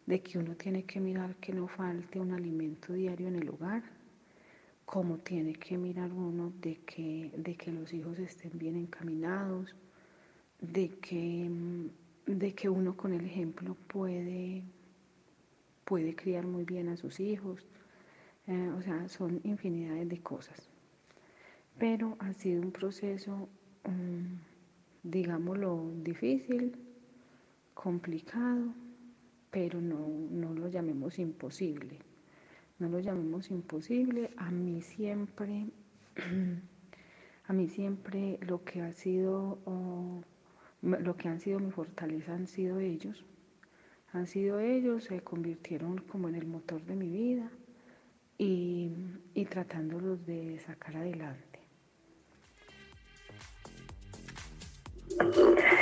de 0.08 0.22
que 0.22 0.40
uno 0.40 0.56
tiene 0.56 0.84
que 0.84 1.00
mirar 1.02 1.36
que 1.36 1.54
no 1.54 1.68
falte 1.68 2.20
un 2.20 2.32
alimento 2.32 2.94
diario 2.94 3.28
en 3.28 3.36
el 3.36 3.50
hogar, 3.50 3.84
como 4.86 5.18
tiene 5.18 5.54
que 5.54 5.78
mirar 5.78 6.14
uno 6.14 6.54
de 6.62 6.78
que, 6.86 7.32
de 7.36 7.56
que 7.56 7.74
los 7.74 7.94
hijos 7.94 8.18
estén 8.18 8.58
bien 8.58 8.78
encaminados, 8.78 9.76
de 10.62 10.90
que, 11.00 11.52
de 12.26 12.54
que 12.54 12.70
uno 12.70 12.96
con 12.96 13.14
el 13.14 13.26
ejemplo 13.26 13.76
puede, 13.88 14.64
puede 15.84 16.16
criar 16.16 16.48
muy 16.48 16.64
bien 16.64 16.88
a 16.88 16.96
sus 16.96 17.20
hijos. 17.20 17.68
Eh, 18.48 18.72
o 18.78 18.82
sea, 18.82 19.10
son 19.10 19.42
infinidades 19.44 20.08
de 20.08 20.22
cosas. 20.22 20.70
Pero 21.78 22.16
ha 22.20 22.32
sido 22.32 22.62
un 22.62 22.72
proceso, 22.72 23.50
um, 23.84 24.40
digámoslo, 25.10 25.92
difícil, 26.04 26.76
complicado, 27.74 28.74
pero 29.52 29.80
no, 29.82 30.08
no 30.30 30.54
lo 30.54 30.68
llamemos 30.68 31.20
imposible. 31.20 32.00
No 32.80 32.90
lo 32.90 33.00
llamemos 33.00 33.50
imposible, 33.50 34.30
a 34.38 34.52
mí 34.52 34.82
siempre, 34.82 35.68
a 37.48 37.54
mí 37.54 37.68
siempre 37.70 38.38
lo 38.42 38.64
que 38.64 38.82
ha 38.82 38.94
sido, 38.94 39.58
lo 40.82 41.18
que 41.18 41.28
han 41.28 41.40
sido 41.40 41.60
mi 41.60 41.72
fortaleza 41.72 42.36
han 42.36 42.46
sido 42.46 42.80
ellos, 42.80 43.26
han 44.14 44.28
sido 44.28 44.60
ellos, 44.60 45.06
se 45.06 45.22
convirtieron 45.22 45.98
como 45.98 46.30
en 46.30 46.36
el 46.36 46.46
motor 46.46 46.84
de 46.86 46.96
mi 46.96 47.10
vida 47.10 47.50
y, 48.38 48.92
y 49.34 49.46
tratándolos 49.46 50.24
de 50.28 50.60
sacar 50.60 50.98
adelante. 50.98 51.47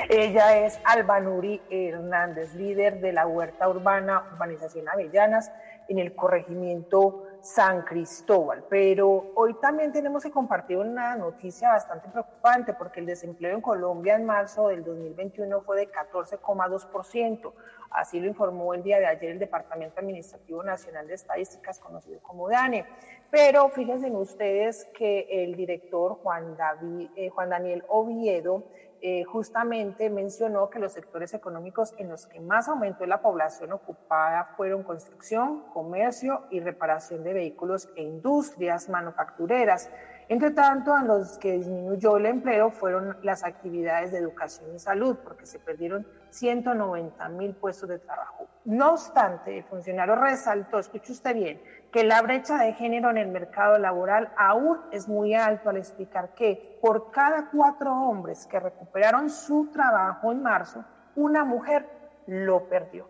Ella 0.09 0.65
es 0.65 0.79
Albanuri 0.83 1.61
Hernández, 1.69 2.53
líder 2.55 3.01
de 3.01 3.11
la 3.11 3.27
Huerta 3.27 3.67
Urbana 3.67 4.23
Urbanización 4.33 4.87
Avellanas 4.87 5.51
en 5.87 5.99
el 5.99 6.15
corregimiento 6.15 7.23
San 7.41 7.83
Cristóbal. 7.83 8.63
Pero 8.69 9.31
hoy 9.35 9.53
también 9.55 9.91
tenemos 9.91 10.23
que 10.23 10.31
compartir 10.31 10.77
una 10.77 11.15
noticia 11.15 11.69
bastante 11.69 12.09
preocupante 12.09 12.73
porque 12.73 12.99
el 12.99 13.05
desempleo 13.05 13.55
en 13.55 13.61
Colombia 13.61 14.15
en 14.15 14.25
marzo 14.25 14.69
del 14.69 14.83
2021 14.83 15.61
fue 15.61 15.77
de 15.77 15.91
14,2%. 15.91 17.53
Así 17.91 18.19
lo 18.19 18.27
informó 18.27 18.73
el 18.73 18.83
día 18.83 18.99
de 18.99 19.05
ayer 19.05 19.31
el 19.31 19.39
Departamento 19.39 19.99
Administrativo 19.99 20.63
Nacional 20.63 21.07
de 21.07 21.13
Estadísticas, 21.13 21.79
conocido 21.79 22.19
como 22.21 22.49
DANE. 22.49 22.85
Pero 23.29 23.69
fíjense 23.69 24.09
ustedes 24.11 24.85
que 24.97 25.27
el 25.29 25.55
director 25.55 26.17
Juan, 26.23 26.57
David, 26.57 27.09
eh, 27.15 27.29
Juan 27.29 27.49
Daniel 27.49 27.83
Oviedo 27.87 28.63
eh, 29.07 29.23
justamente 29.23 30.09
mencionó 30.09 30.71
que 30.71 30.79
los 30.79 30.93
sectores 30.93 31.35
económicos 31.35 31.93
en 31.99 32.09
los 32.09 32.25
que 32.25 32.39
más 32.39 32.67
aumentó 32.67 33.05
la 33.05 33.21
población 33.21 33.71
ocupada 33.71 34.45
fueron 34.57 34.81
construcción, 34.81 35.61
comercio 35.75 36.41
y 36.49 36.59
reparación 36.59 37.23
de 37.23 37.33
vehículos 37.33 37.87
e 37.95 38.01
industrias 38.01 38.89
manufactureras. 38.89 39.91
Entre 40.27 40.51
tanto, 40.51 40.97
en 40.97 41.07
los 41.07 41.37
que 41.37 41.51
disminuyó 41.51 42.17
el 42.17 42.25
empleo 42.25 42.71
fueron 42.71 43.15
las 43.21 43.43
actividades 43.43 44.11
de 44.11 44.17
educación 44.17 44.73
y 44.73 44.79
salud, 44.79 45.17
porque 45.23 45.45
se 45.45 45.59
perdieron 45.59 46.07
190 46.29 47.29
mil 47.29 47.53
puestos 47.53 47.87
de 47.89 47.99
trabajo. 47.99 48.47
No 48.65 48.93
obstante, 48.93 49.59
el 49.59 49.63
funcionario 49.65 50.15
resaltó, 50.15 50.79
escuche 50.79 51.11
usted 51.11 51.35
bien, 51.35 51.61
que 51.91 52.03
la 52.03 52.23
brecha 52.23 52.57
de 52.57 52.73
género 52.73 53.11
en 53.11 53.17
el 53.17 53.27
mercado 53.27 53.77
laboral 53.77 54.33
aún 54.35 54.79
es 54.91 55.07
muy 55.07 55.35
alto 55.35 55.69
al 55.69 55.77
explicar 55.77 56.33
que 56.33 56.79
por 56.81 57.11
cada 57.11 57.51
cuatro 57.51 57.93
hombres 57.93 58.47
que 58.47 58.59
recuperaron 58.59 59.29
su 59.29 59.69
trabajo 59.71 60.31
en 60.31 60.41
marzo, 60.41 60.83
una 61.15 61.45
mujer 61.45 61.87
lo 62.25 62.67
perdió. 62.67 63.07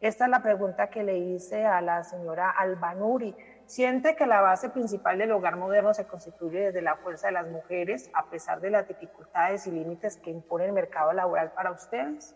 Esta 0.00 0.26
es 0.26 0.30
la 0.30 0.42
pregunta 0.42 0.90
que 0.90 1.02
le 1.02 1.18
hice 1.18 1.64
a 1.64 1.80
la 1.80 2.04
señora 2.04 2.50
Albanuri 2.50 3.34
siente 3.68 4.16
que 4.16 4.26
la 4.26 4.40
base 4.40 4.70
principal 4.70 5.18
del 5.18 5.30
hogar 5.30 5.56
moderno 5.56 5.92
se 5.92 6.06
constituye 6.06 6.60
desde 6.60 6.80
la 6.80 6.96
fuerza 6.96 7.28
de 7.28 7.34
las 7.34 7.48
mujeres, 7.48 8.10
a 8.14 8.28
pesar 8.30 8.60
de 8.60 8.70
las 8.70 8.88
dificultades 8.88 9.66
y 9.66 9.70
límites 9.70 10.16
que 10.16 10.30
impone 10.30 10.64
el 10.64 10.72
mercado 10.72 11.12
laboral 11.12 11.52
para 11.52 11.70
ustedes? 11.70 12.34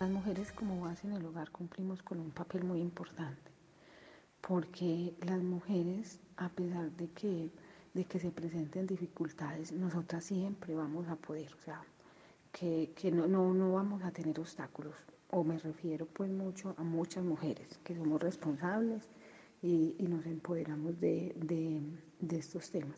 Las 0.00 0.10
mujeres 0.10 0.50
como 0.50 0.80
base 0.80 1.06
en 1.06 1.12
el 1.12 1.24
hogar 1.24 1.50
cumplimos 1.50 2.02
con 2.02 2.18
un 2.18 2.32
papel 2.32 2.64
muy 2.64 2.80
importante, 2.80 3.52
porque 4.40 5.14
las 5.20 5.40
mujeres, 5.40 6.20
a 6.36 6.48
pesar 6.48 6.90
de 6.90 7.08
que, 7.12 7.50
de 7.94 8.04
que 8.04 8.18
se 8.18 8.32
presenten 8.32 8.88
dificultades, 8.88 9.70
nosotras 9.70 10.24
siempre 10.24 10.74
vamos 10.74 11.06
a 11.08 11.14
poder, 11.14 11.54
o 11.54 11.60
sea, 11.60 11.80
que, 12.50 12.92
que 12.96 13.12
no, 13.12 13.28
no, 13.28 13.54
no 13.54 13.74
vamos 13.74 14.02
a 14.02 14.10
tener 14.10 14.40
obstáculos, 14.40 14.96
o 15.30 15.44
me 15.44 15.58
refiero 15.58 16.06
pues 16.06 16.28
mucho 16.28 16.74
a 16.76 16.82
muchas 16.82 17.22
mujeres 17.22 17.78
que 17.84 17.94
somos 17.94 18.20
responsables, 18.20 19.08
y, 19.62 19.96
nos 20.08 20.26
empoderamos 20.26 21.00
de, 21.00 21.34
estos 22.30 22.70
temas. 22.70 22.96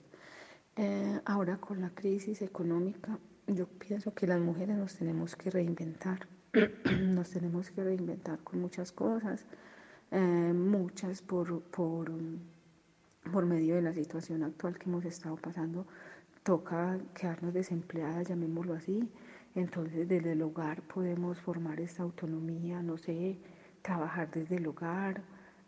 Eh, 0.77 1.21
ahora 1.25 1.59
con 1.59 1.81
la 1.81 1.91
crisis 1.91 2.43
económica, 2.43 3.19
yo 3.47 3.67
pienso 3.67 4.15
que 4.15 4.27
las 4.27 4.41
mujeres 4.41 4.77
nos 4.77 4.95
tenemos 4.97 5.37
que 5.37 5.51
reinventar, 5.51 6.27
nos 7.01 7.31
tenemos 7.31 7.71
que 7.71 7.85
reinventar 7.85 8.39
con 8.41 8.61
muchas 8.61 8.93
cosas, 8.93 9.45
eh, 10.11 10.53
muchas 10.55 11.21
por, 11.23 11.63
por, 11.63 12.11
por 13.33 13.47
medio 13.47 13.75
de 13.75 13.83
la 13.83 13.93
situación 13.93 14.43
actual 14.45 14.79
que 14.79 14.89
hemos 14.89 15.05
estado 15.05 15.37
pasando, 15.37 15.87
toca 16.43 16.99
quedarnos 17.15 17.53
desempleadas, 17.55 18.29
llamémoslo 18.29 18.75
así, 18.75 19.09
entonces 19.55 20.09
desde 20.09 20.33
el 20.33 20.43
hogar 20.43 20.83
podemos 20.83 21.39
formar 21.41 21.81
esta 21.81 22.03
autonomía, 22.03 22.83
no 22.83 22.97
sé, 22.97 23.39
trabajar 23.83 24.31
desde 24.31 24.57
el 24.57 24.67
hogar, 24.67 25.23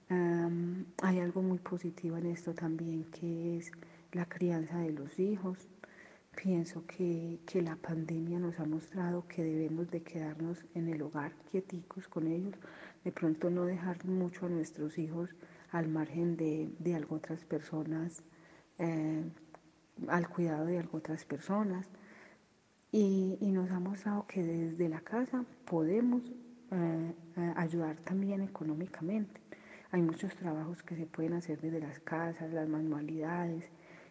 hay 0.08 1.20
algo 1.20 1.42
muy 1.42 1.58
positivo 1.58 2.16
en 2.16 2.26
esto 2.26 2.54
también, 2.54 3.04
que 3.04 3.56
es 3.56 3.72
la 4.12 4.26
crianza 4.26 4.78
de 4.78 4.92
los 4.92 5.18
hijos. 5.18 5.68
Pienso 6.36 6.84
que, 6.86 7.38
que, 7.46 7.62
la 7.62 7.76
pandemia 7.76 8.38
nos 8.40 8.58
ha 8.58 8.64
mostrado 8.64 9.26
que 9.28 9.44
debemos 9.44 9.90
de 9.90 10.02
quedarnos 10.02 10.64
en 10.74 10.88
el 10.88 11.00
hogar 11.02 11.32
quieticos 11.50 12.08
con 12.08 12.26
ellos, 12.26 12.54
de 13.04 13.12
pronto 13.12 13.50
no 13.50 13.64
dejar 13.64 14.04
mucho 14.04 14.46
a 14.46 14.48
nuestros 14.48 14.98
hijos 14.98 15.30
al 15.70 15.88
margen 15.88 16.36
de, 16.36 16.70
de 16.78 16.94
algo 16.94 17.16
otras 17.16 17.44
personas, 17.44 18.22
eh, 18.78 19.24
al 20.08 20.28
cuidado 20.28 20.66
de 20.66 20.78
algo 20.78 20.98
otras 20.98 21.24
personas. 21.24 21.88
Y, 22.92 23.38
y, 23.40 23.50
nos 23.50 23.70
ha 23.72 23.80
mostrado 23.80 24.24
que 24.28 24.42
desde 24.42 24.88
la 24.88 25.00
casa 25.00 25.44
podemos 25.64 26.22
eh, 26.70 27.14
eh, 27.36 27.52
ayudar 27.56 27.96
también 27.96 28.40
económicamente. 28.40 29.40
Hay 29.94 30.02
muchos 30.02 30.34
trabajos 30.34 30.82
que 30.82 30.96
se 30.96 31.06
pueden 31.06 31.34
hacer 31.34 31.60
desde 31.60 31.78
las 31.78 32.00
casas, 32.00 32.52
las 32.52 32.68
manualidades, 32.68 33.62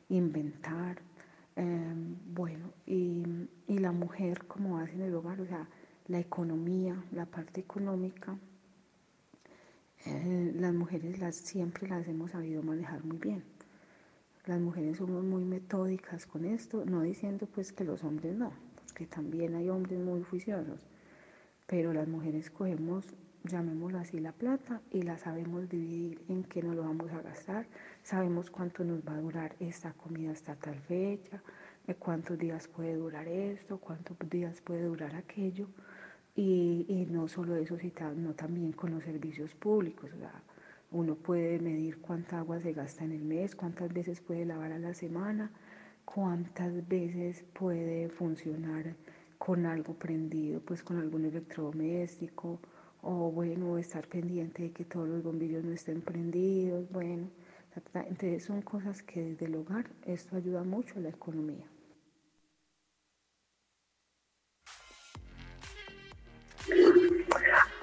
inventar. 0.07 1.01
Em, 1.57 2.15
bueno, 2.33 2.71
y, 2.87 3.21
la 3.67 3.91
mujer 3.91 4.45
como 4.47 4.77
hace 4.77 4.93
en 4.93 5.01
el 5.01 5.13
hogar, 5.13 5.41
o 5.41 5.45
sea, 5.45 5.67
la 6.07 6.19
economía, 6.21 6.95
la 7.11 7.25
parte 7.25 7.59
económica, 7.59 8.37
eh, 10.05 10.53
las 10.55 10.73
mujeres 10.73 11.19
las, 11.19 11.35
siempre 11.35 11.89
las 11.89 12.07
hemos 12.07 12.31
sabido 12.31 12.63
manejar 12.63 13.03
muy 13.03 13.17
bien. 13.17 13.43
Las 14.45 14.61
mujeres 14.61 14.95
somos 14.99 15.21
muy 15.25 15.43
metódicas 15.43 16.25
con 16.25 16.45
esto, 16.45 16.85
no 16.85 17.01
diciendo 17.01 17.45
pues 17.45 17.73
que 17.73 17.83
los 17.83 18.05
hombres 18.05 18.37
no, 18.37 18.53
porque 18.85 19.05
también 19.05 19.53
hay 19.55 19.67
hombres 19.67 19.99
muy 19.99 20.23
juiciosos, 20.23 20.79
pero 21.67 21.91
las 21.91 22.07
mujeres 22.07 22.49
cogemos 22.49 23.05
llamémoslo 23.43 23.99
así, 23.99 24.19
la 24.19 24.31
plata 24.31 24.81
y 24.91 25.01
la 25.01 25.17
sabemos 25.17 25.69
dividir 25.69 26.21
en 26.29 26.43
qué 26.43 26.63
nos 26.63 26.75
lo 26.75 26.83
vamos 26.83 27.11
a 27.11 27.21
gastar, 27.21 27.67
sabemos 28.01 28.49
cuánto 28.49 28.83
nos 28.83 29.01
va 29.01 29.13
a 29.13 29.21
durar 29.21 29.55
esta 29.59 29.93
comida 29.93 30.31
hasta 30.31 30.55
tal 30.55 30.79
fecha, 30.81 31.41
cuántos 31.99 32.37
días 32.37 32.67
puede 32.67 32.95
durar 32.95 33.27
esto, 33.27 33.77
cuántos 33.79 34.17
días 34.29 34.61
puede 34.61 34.83
durar 34.83 35.15
aquello, 35.15 35.67
y, 36.35 37.07
no 37.11 37.27
solo 37.27 37.55
eso, 37.55 37.77
sino 37.77 38.33
también 38.33 38.71
con 38.71 38.91
los 38.91 39.03
servicios 39.03 39.53
públicos. 39.53 40.09
uno 40.91 41.15
puede 41.15 41.59
medir 41.59 41.99
cuánta 41.99 42.39
agua 42.39 42.59
se 42.59 42.73
gasta 42.73 43.03
en 43.03 43.11
el 43.11 43.23
mes, 43.23 43.55
cuántas 43.55 43.91
veces 43.93 44.21
puede 44.21 44.45
lavar 44.45 44.71
a 44.71 44.79
la 44.79 44.93
semana, 44.93 45.51
cuántas 46.05 46.87
veces 46.87 47.43
puede 47.53 48.09
funcionar 48.09 48.95
con 49.37 49.65
algo 49.65 49.93
prendido, 49.95 50.61
pues 50.61 50.83
con 50.83 50.97
algún 50.97 51.25
electrodoméstico, 51.25 52.59
o 53.03 53.31
bueno, 53.31 53.77
estar 53.77 54.07
pendiente 54.07 54.63
de 54.63 54.71
que 54.71 54.85
todos 54.85 55.07
los 55.07 55.21
bombillos 55.21 55.63
no 55.63 55.73
estén 55.73 56.01
prendidos, 56.01 56.89
bueno, 56.89 57.29
entonces 57.93 58.43
son 58.43 58.61
cosas 58.61 59.03
que 59.03 59.21
desde 59.21 59.45
el 59.45 59.55
hogar 59.55 59.85
esto 60.05 60.37
ayuda 60.37 60.63
mucho 60.63 60.97
a 60.97 61.01
la 61.01 61.09
economía. 61.09 61.65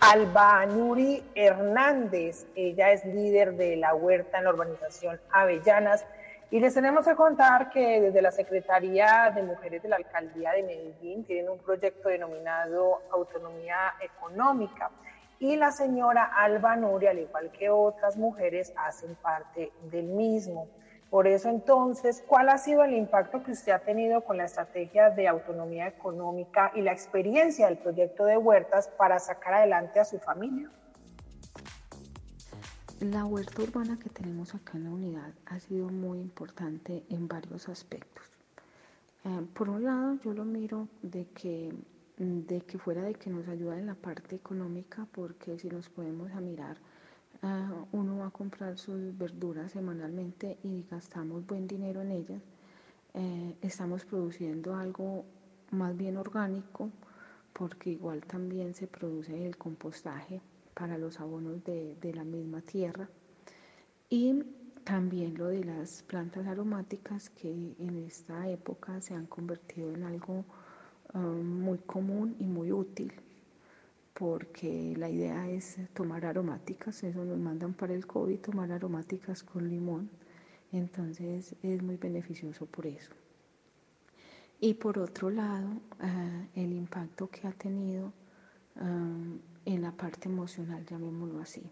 Alba 0.01 0.65
Nuri 0.67 1.23
Hernández. 1.35 2.47
Ella 2.55 2.93
es 2.93 3.05
líder 3.05 3.55
de 3.55 3.77
la 3.77 3.95
huerta 3.95 4.39
en 4.39 4.45
la 4.45 4.51
urbanización 4.51 5.21
Avellanas. 5.31 6.07
Y 6.51 6.59
les 6.59 6.75
tenemos 6.75 7.07
que 7.07 7.15
contar 7.15 7.71
que 7.71 8.01
desde 8.01 8.23
la 8.23 8.33
Secretaría 8.33 9.31
de 9.35 9.43
Mujeres 9.43 9.83
de 9.83 9.89
la 9.89 9.97
Alcaldía 9.97 10.53
de 10.53 10.63
Medellín 10.63 11.25
tienen 11.25 11.51
un 11.51 11.59
proyecto 11.59 12.09
denominado 12.09 13.03
Autonomía 13.13 13.95
Económica. 14.01 14.91
Y 15.41 15.57
la 15.57 15.73
señora 15.73 16.25
Alba 16.25 16.77
Nuri, 16.77 17.09
al 17.09 17.19
igual 17.19 17.51
que 17.51 17.71
otras 17.71 18.17
mujeres, 18.17 18.73
hacen 18.77 19.17
parte 19.17 19.73
del 19.91 20.05
mismo. 20.05 20.69
Por 21.11 21.27
eso 21.27 21.49
entonces, 21.49 22.23
¿cuál 22.29 22.51
ha 22.51 22.59
sido 22.59 22.85
el 22.85 22.95
impacto 22.95 23.43
que 23.43 23.51
usted 23.51 23.73
ha 23.73 23.81
tenido 23.81 24.21
con 24.21 24.37
la 24.37 24.45
estrategia 24.45 25.11
de 25.11 25.27
autonomía 25.27 25.89
económica 25.89 26.71
y 26.77 26.83
la 26.83 26.93
experiencia 26.93 27.67
del 27.67 27.79
proyecto 27.79 28.27
de 28.27 28.37
huertas 28.37 28.89
para 28.97 29.19
sacar 29.19 29.55
adelante 29.55 29.99
a 29.99 30.05
su 30.05 30.21
familia? 30.21 30.71
La 33.01 33.25
huerta 33.25 33.63
urbana 33.63 33.99
que 33.99 34.11
tenemos 34.11 34.55
acá 34.55 34.77
en 34.77 34.85
la 34.85 34.91
unidad 34.91 35.33
ha 35.47 35.59
sido 35.59 35.89
muy 35.89 36.21
importante 36.21 37.03
en 37.09 37.27
varios 37.27 37.69
aspectos. 37.71 38.31
Eh, 39.25 39.47
por 39.55 39.71
un 39.71 39.85
lado, 39.85 40.19
yo 40.23 40.33
lo 40.33 40.45
miro 40.45 40.87
de 41.03 41.27
que, 41.29 41.73
de 42.21 42.61
que 42.61 42.79
fuera 42.79 43.03
de 43.03 43.15
que 43.15 43.31
nos 43.31 43.49
ayuda 43.49 43.79
en 43.79 43.87
la 43.87 43.95
parte 43.95 44.37
económica, 44.37 45.07
porque 45.13 45.59
si 45.59 45.69
nos 45.69 45.89
podemos 45.89 46.31
a 46.33 46.41
mirar, 46.41 46.77
Ah, 47.43 47.87
uno 47.93 48.19
va 48.19 48.27
a 48.27 48.31
comprar 48.31 48.77
sus 48.77 49.17
verduras 49.17 49.73
semanalmente 49.73 50.59
y 50.63 50.85
gastamos 50.91 51.47
buen 51.47 51.67
dinero 51.67 52.03
en 52.03 52.11
ellas, 52.11 52.43
eh, 53.15 53.57
estamos 53.63 54.05
produciendo 54.05 54.77
algo 54.77 55.25
más 55.71 55.97
bien 55.97 56.19
orgánico 56.19 56.91
porque 57.55 57.91
igual 57.91 58.21
también 58.27 58.75
se 58.75 58.87
produce 58.87 59.47
el 59.47 59.57
compostaje 59.57 60.43
para 60.75 60.99
los 60.99 61.19
abonos 61.19 61.65
de, 61.65 62.13
la 62.15 62.25
misma 62.25 62.61
tierra. 62.61 63.09
Y 64.11 64.45
también 64.85 65.39
lo 65.39 65.47
de 65.47 65.65
las 65.65 66.03
plantas 66.03 66.47
aromáticas 66.47 67.31
que 67.31 67.51
en 67.51 68.05
esta 68.07 68.51
época 68.51 69.01
se 69.01 69.15
han 69.15 69.27
convertido 69.27 69.95
en 69.95 70.05
algo 70.05 70.45
ah, 71.15 71.19
muy 71.19 71.79
común 71.79 72.37
y 72.39 72.45
muy 72.45 72.73
útil 72.73 73.13
porque 74.21 74.95
la 74.99 75.09
idea 75.09 75.49
es 75.49 75.79
tomar 75.95 76.27
aromáticas, 76.27 77.03
eso 77.05 77.25
nos 77.25 77.39
mandan 77.39 77.73
para 77.73 77.95
el 77.95 78.07
COVID, 78.07 78.39
tomar 78.41 78.71
aromáticas 78.71 79.43
con 79.43 79.67
limón, 79.67 80.11
entonces 80.73 81.55
es 81.63 81.83
muy 81.83 81.97
beneficioso 81.97 82.67
por 82.67 82.87
eso. 82.87 83.13
Y 84.61 84.75
por 84.75 84.99
otro 84.99 85.31
lado, 85.31 85.71
ah, 86.01 86.45
el 86.55 86.75
impacto 86.75 87.31
que 87.31 87.49
ha 87.49 87.53
tenido 87.53 88.13
ah, 88.77 89.09
en 89.65 89.81
la 89.81 89.93
parte 89.93 90.29
emocional, 90.29 90.85
llamémoslo 90.85 91.41
así, 91.41 91.63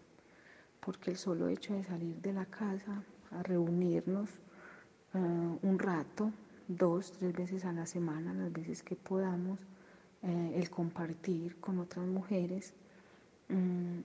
porque 0.79 1.11
el 1.11 1.17
solo 1.17 1.49
hecho 1.49 1.75
de 1.75 1.83
salir 1.83 2.15
de 2.15 2.33
la 2.33 2.45
casa 2.45 3.03
a 3.29 3.43
reunirnos 3.43 4.29
un 5.13 5.79
rato, 5.79 6.31
dos, 6.69 7.11
tres 7.11 7.33
veces 7.33 7.65
a 7.65 7.73
la 7.73 7.85
semana, 7.85 8.33
las 8.33 8.53
veces 8.53 8.83
que 8.83 8.95
podamos, 8.95 9.59
eh, 10.21 10.53
el 10.55 10.69
compartir 10.69 11.57
con 11.59 11.79
otras 11.79 12.05
mujeres, 12.05 12.73
mm, 13.49 13.99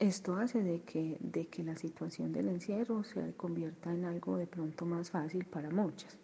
esto 0.00 0.34
hace 0.36 0.62
de 0.62 0.80
que, 0.82 1.16
de 1.20 1.46
que 1.46 1.62
la 1.62 1.76
situación 1.76 2.32
del 2.32 2.48
encierro 2.48 3.04
se 3.04 3.34
convierta 3.34 3.94
en 3.94 4.04
algo 4.04 4.36
de 4.36 4.48
pronto 4.48 4.84
más 4.84 5.10
fácil 5.10 5.44
para 5.44 5.70
muchas. 5.70 6.18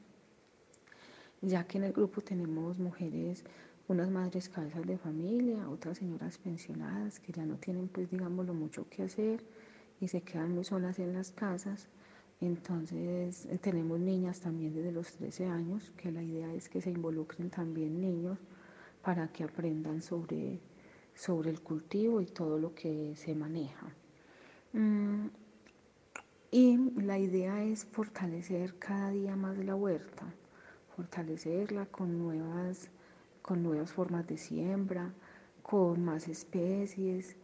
Ya 1.40 1.64
que 1.64 1.78
en 1.78 1.84
el 1.84 1.92
grupo 1.92 2.20
tenemos 2.20 2.80
mujeres, 2.80 3.44
unas 3.86 4.10
madres 4.10 4.48
cabezas 4.48 4.84
de 4.84 4.98
familia, 4.98 5.68
otras 5.70 5.98
señoras 5.98 6.38
pensionadas 6.38 7.20
que 7.20 7.32
ya 7.32 7.46
no 7.46 7.54
tienen 7.56 7.86
pues 7.86 8.10
digamos 8.10 8.44
lo 8.44 8.54
mucho 8.54 8.88
que 8.90 9.04
hacer 9.04 9.44
y 10.00 10.08
se 10.08 10.22
quedan 10.22 10.52
muy 10.52 10.64
solas 10.64 10.98
en 10.98 11.12
las 11.12 11.30
casas. 11.30 11.86
Entonces 12.40 13.46
eh, 13.46 13.58
tenemos 13.58 13.98
niñas 13.98 14.40
también 14.40 14.72
desde 14.72 14.92
los 14.92 15.12
13 15.12 15.46
años, 15.46 15.90
que 15.96 16.12
la 16.12 16.22
idea 16.22 16.52
es 16.54 16.68
que 16.68 16.80
se 16.80 16.90
involucren 16.90 17.50
también 17.50 18.00
niños 18.00 18.38
para 19.02 19.28
que 19.28 19.44
aprendan 19.44 20.02
sobre, 20.02 20.60
sobre 21.14 21.50
el 21.50 21.60
cultivo 21.60 22.20
y 22.20 22.26
todo 22.26 22.58
lo 22.58 22.74
que 22.74 23.14
se 23.16 23.34
maneja. 23.34 23.92
Mm, 24.72 25.26
y 26.50 26.76
la 27.00 27.18
idea 27.18 27.64
es 27.64 27.84
fortalecer 27.84 28.78
cada 28.78 29.10
día 29.10 29.34
más 29.34 29.58
la 29.58 29.74
huerta, 29.74 30.24
fortalecerla 30.96 31.86
con 31.86 32.18
nuevas, 32.18 32.88
con 33.42 33.62
nuevas 33.62 33.92
formas 33.92 34.26
de 34.28 34.38
siembra, 34.38 35.12
con 35.62 36.04
más 36.04 36.28
especies 36.28 37.36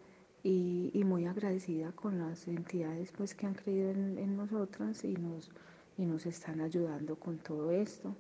y, 0.44 1.02
muy 1.04 1.26
agradecida 1.26 1.90
con 1.92 2.18
las 2.20 2.46
entidades 2.46 3.10
pues, 3.10 3.34
que 3.34 3.46
han 3.46 3.54
creído 3.54 3.90
en, 3.90 4.18
en 4.18 4.36
nosotras 4.36 5.02
y 5.02 5.14
nos, 5.14 5.50
y 5.98 6.04
nos 6.04 6.26
están 6.26 6.60
ayudando 6.60 7.16
con 7.16 7.38
todo 7.38 7.72
esto. 7.72 8.14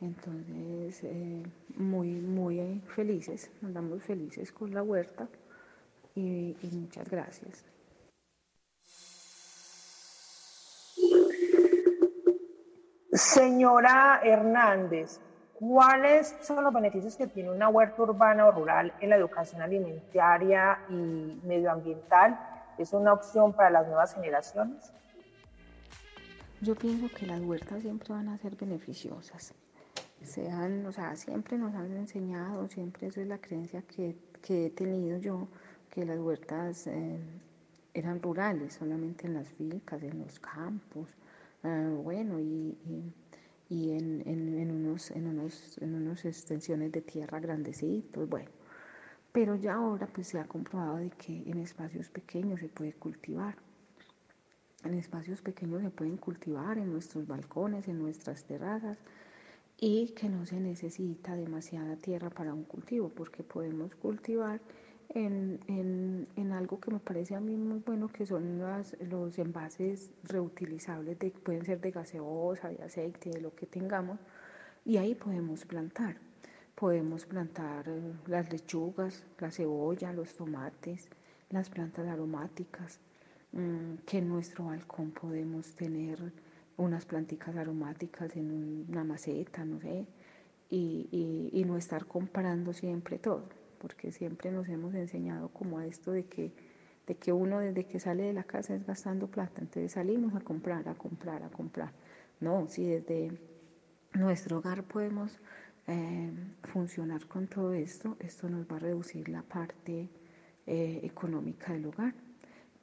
Entonces, 0.00 1.02
eh, 1.02 1.42
muy, 1.76 2.12
muy 2.20 2.80
felices, 2.94 3.50
andamos 3.62 4.02
felices 4.02 4.52
con 4.52 4.72
la 4.72 4.82
huerta 4.82 5.28
y, 6.14 6.56
muchas 6.72 7.08
gracias. 7.08 7.64
Señora 13.12 14.20
Hernández, 14.22 15.20
¿cuáles 15.58 16.36
son 16.40 16.64
los 16.64 16.72
beneficios 16.72 17.16
que 17.16 17.26
tiene 17.26 17.50
una 17.50 17.68
huerta 17.68 18.02
urbana 18.02 18.46
o 18.46 18.52
rural 18.52 18.92
en 19.00 19.10
la 19.10 19.16
educación 19.16 19.62
alimentaria 19.62 20.78
y 20.88 21.40
medioambiental? 21.44 22.38
¿Es 22.78 22.92
una 22.92 23.12
opción 23.12 23.52
para 23.52 23.70
las 23.70 23.86
nuevas 23.86 24.14
generaciones? 24.14 24.92
Yo 26.60 26.74
pienso 26.74 27.08
que 27.14 27.26
las 27.26 27.40
huertas 27.40 27.82
siempre 27.82 28.12
van 28.12 28.28
a 28.28 28.38
ser 28.38 28.56
beneficiosas 28.56 29.54
sean, 30.24 30.86
o 30.86 30.92
sea, 30.92 31.16
siempre 31.16 31.58
nos 31.58 31.74
han 31.74 31.92
enseñado, 31.96 32.68
siempre 32.68 33.08
esa 33.08 33.20
es 33.20 33.28
la 33.28 33.38
creencia 33.38 33.82
que, 33.82 34.16
he 34.48 34.70
tenido 34.70 35.18
yo, 35.18 35.48
que 35.90 36.04
las 36.04 36.18
huertas 36.18 36.86
eh, 36.86 37.18
eran 37.94 38.22
rurales, 38.22 38.74
solamente 38.74 39.26
en 39.26 39.34
las 39.34 39.48
fincas, 39.48 40.02
en 40.02 40.18
los 40.20 40.38
campos, 40.38 41.08
ah, 41.64 41.90
bueno, 42.02 42.38
y, 42.40 42.76
en, 43.70 44.22
en, 44.26 44.70
unos, 44.70 45.10
en, 45.10 45.26
unos, 45.26 45.78
en 45.78 45.94
unas 45.94 46.24
extensiones 46.24 46.90
de 46.92 47.02
tierra 47.02 47.38
grandecitos, 47.38 48.28
bueno. 48.28 48.50
Pero 49.32 49.56
ya 49.56 49.74
ahora 49.74 50.06
pues 50.06 50.28
se 50.28 50.38
ha 50.38 50.44
comprobado 50.44 50.96
de 50.96 51.10
que 51.10 51.42
en 51.50 51.58
espacios 51.58 52.08
pequeños 52.08 52.60
se 52.60 52.68
puede 52.68 52.94
cultivar. 52.94 53.56
En 54.84 54.94
espacios 54.94 55.42
pequeños 55.42 55.82
se 55.82 55.90
pueden 55.90 56.16
cultivar, 56.16 56.78
en 56.78 56.92
nuestros 56.92 57.26
balcones, 57.26 57.88
en 57.88 57.98
nuestras 57.98 58.44
terrazas, 58.44 58.96
y 59.76 60.08
que 60.14 60.28
no 60.28 60.46
se 60.46 60.60
necesita 60.60 61.36
demasiada 61.36 61.96
tierra 61.96 62.30
para 62.30 62.54
un 62.54 62.64
cultivo, 62.64 63.10
porque 63.10 63.42
podemos 63.42 63.94
cultivar 63.96 64.60
en, 65.10 66.26
en, 66.36 66.52
algo 66.52 66.80
que 66.80 66.90
me 66.90 66.98
parece 66.98 67.34
a 67.34 67.40
mí 67.40 67.56
muy 67.56 67.80
bueno, 67.84 68.08
que 68.08 68.26
son 68.26 68.60
los 69.08 69.38
envases 69.38 70.10
reutilizables, 70.24 71.18
de, 71.18 71.30
pueden 71.30 71.64
ser 71.64 71.80
de 71.80 71.90
gaseosa, 71.90 72.68
de 72.68 72.82
aceite, 72.82 73.30
de 73.30 73.40
lo 73.40 73.54
que 73.54 73.66
tengamos, 73.66 74.18
y 74.84 74.96
ahí 74.96 75.14
podemos 75.14 75.64
plantar. 75.64 76.16
Podemos 76.74 77.26
plantar 77.26 77.88
eh, 77.88 78.12
las 78.26 78.52
lechugas, 78.52 79.24
la 79.38 79.50
cebolla, 79.50 80.12
los 80.12 80.34
tomates, 80.34 81.08
las 81.50 81.70
plantas 81.70 82.06
aromáticas, 82.06 83.00
mm, 83.52 84.04
que 84.06 84.18
en 84.18 84.28
nuestro 84.28 84.66
balcón 84.66 85.10
podemos 85.10 85.74
tener 85.74 86.32
unas 86.76 87.04
plantitas 87.04 87.56
aromáticas 87.56 88.36
en 88.36 88.86
una 88.88 89.04
maceta, 89.04 89.64
no 89.64 89.80
sé, 89.80 90.06
y, 90.70 91.64
no 91.66 91.76
estar 91.76 92.06
comparando 92.06 92.72
siempre 92.72 93.18
todo, 93.18 93.42
porque 93.80 94.12
siempre 94.12 94.50
nos 94.50 94.68
hemos 94.68 94.94
enseñado 94.94 95.48
como 95.48 95.80
esto 95.80 96.12
de 96.12 96.24
que, 96.24 96.52
de 97.06 97.14
que 97.16 97.32
uno 97.32 97.60
desde 97.60 97.84
que 97.86 98.00
sale 98.00 98.24
de 98.24 98.32
la 98.32 98.44
casa 98.44 98.74
es 98.74 98.86
gastando 98.86 99.28
plata, 99.28 99.60
entonces 99.60 99.92
salimos 99.92 100.34
a 100.34 100.40
comprar, 100.40 100.88
a 100.88 100.94
comprar, 100.94 101.42
a 101.42 101.48
comprar. 101.48 101.92
No, 102.40 102.68
si 102.68 102.84
desde 102.84 103.32
nuestro 104.14 104.58
hogar 104.58 104.84
podemos 104.84 105.38
eh, 105.86 106.30
funcionar 106.72 107.26
con 107.26 107.46
todo 107.46 107.72
esto, 107.72 108.16
esto 108.20 108.48
nos 108.48 108.66
va 108.70 108.76
a 108.76 108.80
reducir 108.80 109.28
la 109.28 109.42
parte 109.42 110.08
eh, 110.66 111.00
económica 111.02 111.72
del 111.72 111.86
hogar, 111.86 112.14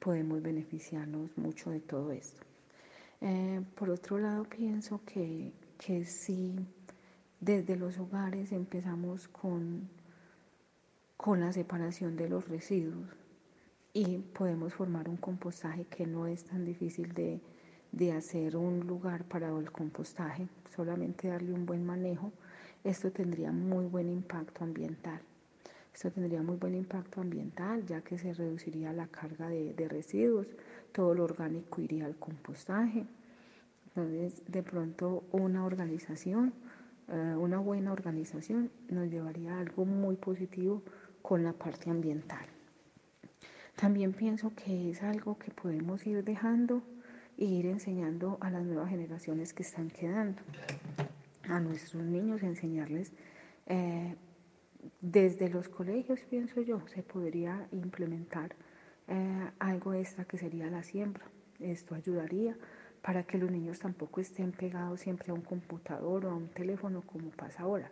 podemos 0.00 0.42
beneficiarnos 0.42 1.36
mucho 1.38 1.70
de 1.70 1.80
todo 1.80 2.10
esto. 2.10 2.42
Eh, 3.20 3.62
por 3.76 3.90
otro 3.90 4.18
lado, 4.18 4.44
pienso 4.44 5.00
que, 5.04 5.52
que 5.78 6.04
si 6.04 6.54
desde 7.40 7.76
los 7.76 7.98
hogares 7.98 8.52
empezamos 8.52 9.28
con, 9.28 9.88
con 11.16 11.40
la 11.40 11.52
separación 11.52 12.16
de 12.16 12.28
los 12.28 12.48
residuos 12.48 13.08
y 13.92 14.18
podemos 14.18 14.74
formar 14.74 15.08
un 15.08 15.16
compostaje 15.16 15.86
que 15.86 16.06
no 16.06 16.26
es 16.26 16.44
tan 16.44 16.64
difícil 16.64 17.14
de, 17.14 17.40
de 17.92 18.12
hacer 18.12 18.56
un 18.56 18.86
lugar 18.86 19.24
para 19.24 19.48
el 19.48 19.72
compostaje, 19.72 20.48
solamente 20.74 21.28
darle 21.28 21.52
un 21.52 21.64
buen 21.64 21.84
manejo, 21.86 22.30
esto 22.84 23.10
tendría 23.10 23.52
muy 23.52 23.86
buen 23.86 24.10
impacto 24.10 24.64
ambiental. 24.64 25.20
Esto 25.94 26.10
tendría 26.10 26.42
muy 26.42 26.56
buen 26.56 26.74
impacto 26.74 27.22
ambiental, 27.22 27.86
ya 27.86 28.02
que 28.02 28.18
se 28.18 28.34
reduciría 28.34 28.92
la 28.92 29.06
carga 29.06 29.48
de, 29.48 29.72
de 29.72 29.88
residuos, 29.88 30.46
todo 30.92 31.14
lo 31.14 31.24
orgánico 31.24 31.80
iría 31.80 32.04
al 32.04 32.16
compostaje. 32.16 33.06
Entonces, 33.86 34.42
de 34.46 34.62
pronto, 34.62 35.24
una 35.32 35.64
organización, 35.64 36.52
eh, 37.08 37.34
una 37.38 37.58
buena 37.60 37.92
organización, 37.92 38.70
nos 38.90 39.08
llevaría 39.08 39.54
a 39.54 39.60
algo 39.60 39.86
muy 39.86 40.16
positivo 40.16 40.82
con 41.26 41.42
la 41.42 41.52
parte 41.52 41.90
ambiental. 41.90 42.46
También 43.74 44.12
pienso 44.12 44.52
que 44.54 44.90
es 44.90 45.02
algo 45.02 45.36
que 45.38 45.50
podemos 45.50 46.06
ir 46.06 46.22
dejando 46.22 46.82
e 47.36 47.46
ir 47.46 47.66
enseñando 47.66 48.38
a 48.40 48.48
las 48.48 48.64
nuevas 48.64 48.90
generaciones 48.90 49.52
que 49.52 49.64
están 49.64 49.90
quedando, 49.90 50.40
a 51.48 51.58
nuestros 51.58 52.04
niños, 52.04 52.44
enseñarles 52.44 53.12
eh, 53.66 54.14
desde 55.00 55.48
los 55.48 55.68
colegios, 55.68 56.20
pienso 56.30 56.60
yo, 56.60 56.86
se 56.86 57.02
podría 57.02 57.66
implementar 57.72 58.54
eh, 59.08 59.50
algo 59.58 59.94
extra 59.94 60.26
que 60.26 60.38
sería 60.38 60.70
la 60.70 60.84
siembra. 60.84 61.24
Esto 61.58 61.96
ayudaría 61.96 62.56
para 63.02 63.24
que 63.24 63.36
los 63.36 63.50
niños 63.50 63.80
tampoco 63.80 64.20
estén 64.20 64.52
pegados 64.52 65.00
siempre 65.00 65.32
a 65.32 65.34
un 65.34 65.42
computador 65.42 66.26
o 66.26 66.30
a 66.30 66.34
un 66.36 66.50
teléfono 66.50 67.02
como 67.02 67.30
pasa 67.30 67.64
ahora. 67.64 67.90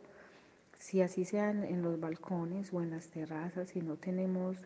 Si 0.78 1.00
así 1.00 1.24
sean 1.24 1.64
en 1.64 1.82
los 1.82 1.98
balcones 1.98 2.72
o 2.72 2.82
en 2.82 2.90
las 2.90 3.08
terrazas, 3.08 3.70
si 3.70 3.80
no 3.80 3.96
tenemos 3.96 4.56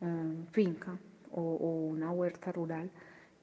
eh, 0.00 0.44
finca 0.52 0.98
o, 1.32 1.40
una 1.40 2.10
huerta 2.10 2.52
rural, 2.52 2.90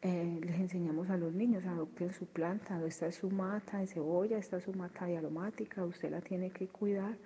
eh, 0.02 0.40
les 0.42 0.60
enseñamos 0.60 1.10
a 1.10 1.18
los 1.18 1.34
niños, 1.34 1.66
adopten 1.66 2.14
su 2.14 2.26
planta, 2.26 2.82
esta 2.86 3.08
es 3.08 3.16
su 3.16 3.30
mata 3.30 3.80
de 3.80 3.88
cebolla, 3.88 4.38
esta 4.38 4.58
es 4.58 4.64
su 4.64 4.74
mata 4.74 5.06
de 5.06 5.18
aromática, 5.18 5.84
usted 5.86 6.12
la 6.12 6.22
tiene 6.22 6.52
que 6.52 6.68
cuidar. 6.68 7.18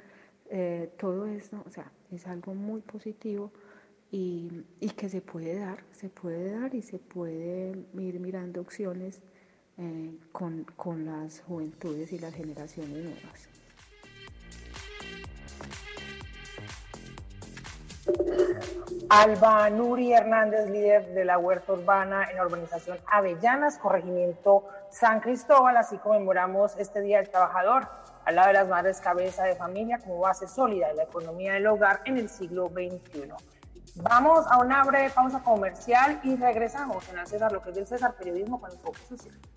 Eh, 0.50 0.89
todo 0.97 1.26
esto, 1.26 1.62
o 1.65 1.69
sea, 1.69 1.91
es 2.12 2.26
algo 2.28 2.54
muy 2.54 2.82
positivo 2.82 3.52
y, 4.12 4.63
y, 4.80 4.89
que 4.91 5.10
se 5.10 5.21
puede 5.21 5.60
dar, 5.60 5.84
se 5.91 6.10
puede 6.10 6.52
dar 6.52 6.73
y 6.73 6.82
se 6.82 7.00
puede 7.00 7.73
ir 7.93 8.19
mirando 8.19 8.62
opciones 8.62 9.21
con, 10.32 10.63
con 10.76 11.06
las 11.06 11.41
juventudes 11.41 12.12
y 12.12 12.17
las 12.17 12.34
generaciones 12.34 12.97
nuevas. 12.97 13.57
Alba 19.10 19.70
Nuri 19.70 20.12
Hernández, 20.12 20.70
líder 20.70 21.13
de 21.13 21.24
la 21.24 21.38
huerta 21.38 21.72
urbana 21.74 22.30
en 22.30 22.36
la 22.36 22.46
urbanización 22.46 22.98
Avellanas, 23.08 23.78
corregimiento 23.78 24.65
San 24.89 25.22
Cristóbal. 25.22 25.78
Así 25.78 25.98
conmemoramos 25.98 26.78
este 26.78 27.00
Día 27.00 27.17
del 27.17 27.30
Trabajador, 27.30 27.88
al 28.26 28.36
lado 28.36 28.48
de 28.48 28.54
las 28.54 28.67
madres 28.67 29.00
cabeza 29.00 29.46
de 29.46 29.56
familia 29.56 30.00
como 30.00 30.20
base 30.20 30.48
sólida 30.48 30.89
de 30.89 30.96
la 30.96 31.04
economía 31.04 31.54
del 31.54 31.67
hogar 31.67 32.02
en 32.04 32.17
el 32.17 32.28
siglo 32.28 32.67
XXI. 32.67 33.32
Vamos 33.96 34.46
a 34.50 34.58
una 34.60 34.84
breve 34.84 35.10
pausa 35.10 35.39
comercial 35.39 36.20
y 36.24 36.36
regresamos 36.36 37.08
en 37.10 37.20
el 37.20 37.28
César, 37.28 37.52
lo 37.52 37.62
que 37.62 37.70
es 37.70 37.76
del 37.76 37.88
César 37.88 38.13
Periodismo 38.13 38.60
con 38.60 38.72
enfoque 38.72 39.00
social. 39.08 39.39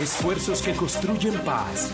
Esfuerzos 0.00 0.60
que 0.60 0.74
construyen 0.74 1.38
paz. 1.44 1.88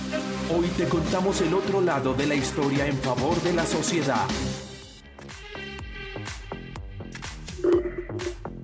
Hoy 0.57 0.69
te 0.69 0.89
contamos 0.89 1.43
el 1.43 1.53
otro 1.53 1.83
lado 1.83 2.15
de 2.15 2.27
la 2.27 2.35
historia 2.35 2.87
en 2.87 2.97
favor 2.97 3.35
de 3.43 3.53
la 3.53 3.67
sociedad. 3.67 4.27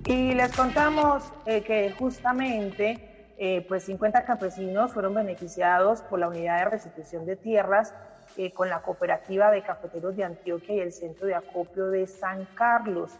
Y 0.06 0.32
les 0.32 0.56
contamos 0.56 1.22
eh, 1.44 1.60
que 1.60 1.94
justamente 1.98 3.34
eh, 3.36 3.62
pues 3.68 3.84
50 3.84 4.24
campesinos 4.24 4.94
fueron 4.94 5.12
beneficiados 5.12 6.00
por 6.00 6.18
la 6.18 6.28
unidad 6.28 6.60
de 6.60 6.70
restitución 6.70 7.26
de 7.26 7.36
tierras 7.36 7.92
eh, 8.38 8.54
con 8.54 8.70
la 8.70 8.80
cooperativa 8.80 9.50
de 9.50 9.62
cafeteros 9.62 10.16
de 10.16 10.24
Antioquia 10.24 10.76
y 10.76 10.80
el 10.80 10.92
centro 10.92 11.26
de 11.26 11.34
acopio 11.34 11.88
de 11.88 12.06
San 12.06 12.46
Carlos. 12.54 13.10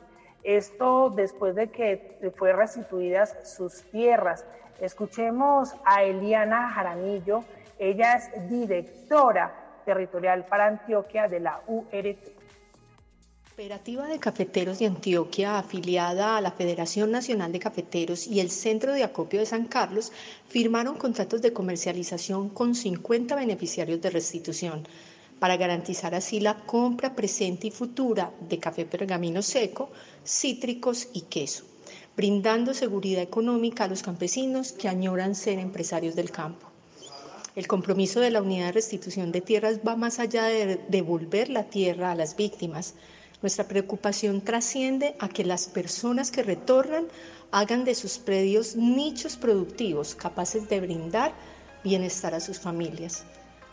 Esto 0.43 1.11
después 1.11 1.55
de 1.55 1.71
que 1.71 2.33
fue 2.37 2.55
restituidas 2.55 3.37
sus 3.55 3.83
tierras. 3.91 4.47
Escuchemos 4.81 5.71
a 5.85 6.03
Eliana 6.03 6.71
Jaramillo, 6.71 7.45
ella 7.79 8.15
es 8.15 8.49
directora 8.51 9.83
territorial 9.87 10.45
para 10.45 10.67
Antioquia 10.67 11.29
de 11.29 11.41
la 11.41 11.63
URT. 11.67 12.37
Cooperativa 13.49 14.07
de 14.07 14.19
Cafeteros 14.19 14.79
de 14.79 14.87
Antioquia, 14.87 15.59
afiliada 15.59 16.37
a 16.37 16.43
la 16.43 16.51
Federación 16.51 17.11
Nacional 17.11 17.53
de 17.53 17.59
Cafeteros 17.59 18.27
y 18.27 18.41
el 18.41 18.51
Centro 18.51 18.93
de 18.93 19.03
Acopio 19.03 19.41
de 19.41 19.47
San 19.47 19.65
Carlos, 19.65 20.13
firmaron 20.47 20.97
contratos 20.99 21.41
de 21.41 21.55
comercialización 21.55 22.51
con 22.51 22.75
50 22.75 23.35
beneficiarios 23.35 24.03
de 24.03 24.11
restitución 24.11 24.87
para 25.39 25.57
garantizar 25.57 26.15
así 26.15 26.39
la 26.41 26.55
compra 26.67 27.15
presente 27.15 27.69
y 27.69 27.71
futura 27.71 28.31
de 28.41 28.59
café 28.59 28.85
pergamino 28.85 29.41
seco, 29.41 29.91
cítricos 30.23 31.09
y 31.15 31.23
queso 31.23 31.65
brindando 32.17 32.73
seguridad 32.73 33.23
económica 33.23 33.85
a 33.85 33.89
los 33.89 34.03
campesinos 34.03 34.73
que 34.73 34.89
añoran 34.89 35.35
ser 35.35 35.59
empresarios 35.59 36.17
del 36.17 36.31
campo. 36.31 36.67
El 37.55 37.67
compromiso 37.67 38.21
de 38.21 38.31
la 38.31 38.43
unidad 38.43 38.67
de 38.67 38.73
restitución 38.73 39.33
de 39.33 39.43
tierras 39.43 39.81
va 39.87 39.97
más 39.97 40.19
allá 40.19 40.45
de 40.45 40.81
devolver 40.89 41.51
la 41.51 41.65
tierra 41.65 42.11
a 42.11 42.15
las 42.15 42.37
víctimas. 42.37 42.95
Nuestra 43.43 43.69
preocupación 43.69 44.41
trasciende 44.41 45.15
a 45.19 45.29
que 45.29 45.45
las 45.45 45.67
personas 45.67 46.31
que 46.31 46.43
retornan 46.43 47.07
hagan 47.51 47.85
de 47.85 47.95
sus 47.95 48.19
predios 48.19 48.77
nichos 48.77 49.37
productivos 49.37 50.15
capaces 50.15 50.69
de 50.69 50.81
brindar 50.81 51.33
bienestar 51.85 52.35
a 52.35 52.41
sus 52.41 52.59
familias. 52.59 53.25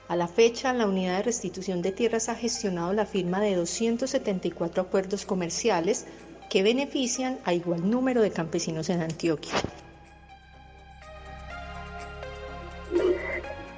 A 0.09 0.15
la 0.17 0.27
fecha, 0.27 0.73
la 0.73 0.85
unidad 0.85 1.17
de 1.17 1.23
restitución 1.23 1.81
de 1.81 1.93
tierras 1.93 2.27
ha 2.27 2.35
gestionado 2.35 2.91
la 2.93 3.05
firma 3.05 3.39
de 3.39 3.55
274 3.55 4.81
acuerdos 4.81 5.25
comerciales 5.25 6.05
que 6.53 6.61
benefician 6.61 7.39
a 7.45 7.53
igual 7.55 7.89
número 7.89 8.21
de 8.21 8.29
campesinos 8.29 8.91
en 8.91 9.01
Antioquia. 9.01 9.55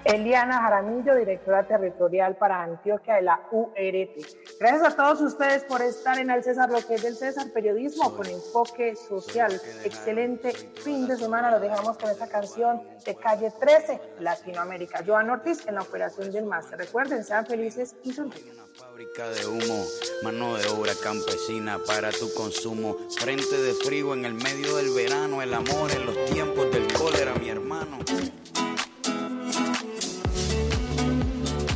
Eliana 0.06 0.62
Jaramillo, 0.62 1.16
directora 1.16 1.68
territorial 1.68 2.36
para 2.38 2.62
Antioquia 2.62 3.16
de 3.16 3.24
la 3.24 3.42
URT. 3.52 4.60
Gracias 4.60 4.84
a 4.84 4.96
todos 4.96 5.20
ustedes 5.22 5.64
por 5.64 5.82
estar 5.82 6.20
en 6.20 6.30
el 6.30 6.44
César, 6.44 6.70
lo 6.70 6.86
que 6.86 6.94
es 6.94 7.02
del 7.02 7.16
César 7.16 7.52
Periodismo 7.52 8.16
con 8.16 8.28
enfoque 8.28 8.96
social. 8.96 9.60
Excelente 9.84 10.52
fin 10.52 11.08
de 11.08 11.18
semana. 11.18 11.50
Lo 11.50 11.60
dejamos 11.60 11.98
con 11.98 12.12
esta 12.12 12.28
canción 12.28 12.84
de 13.04 13.16
Calle 13.16 13.52
13, 13.60 14.00
Latinoamérica. 14.20 15.04
Joan 15.06 15.32
Ortiz 15.32 15.66
en 15.66 15.74
la 15.74 15.82
operación 15.82 16.32
del 16.32 16.46
máster. 16.46 16.78
Recuerden, 16.78 17.24
sean 17.24 17.48
felices 17.48 17.96
y 18.04 18.14
sonríen. 18.14 18.56
Fábrica 18.76 19.28
de 19.30 19.48
humo, 19.48 19.86
mano 20.22 20.56
de 20.56 20.68
obra 20.68 20.94
campesina 21.02 21.80
para 21.88 22.12
tu 22.12 22.32
consumo. 22.36 22.96
Frente 23.18 23.58
de 23.58 23.74
frío 23.74 24.14
en 24.14 24.26
el 24.26 24.36
medio 24.36 24.76
del 24.76 24.94
verano, 24.94 25.42
el 25.42 25.54
amor 25.54 25.92
en 25.92 26.06
los 26.06 26.26
tiempos 26.26 26.72
del 26.72 26.86
cólera, 26.94 27.34
mi 27.36 27.50
hermano. 27.50 28.00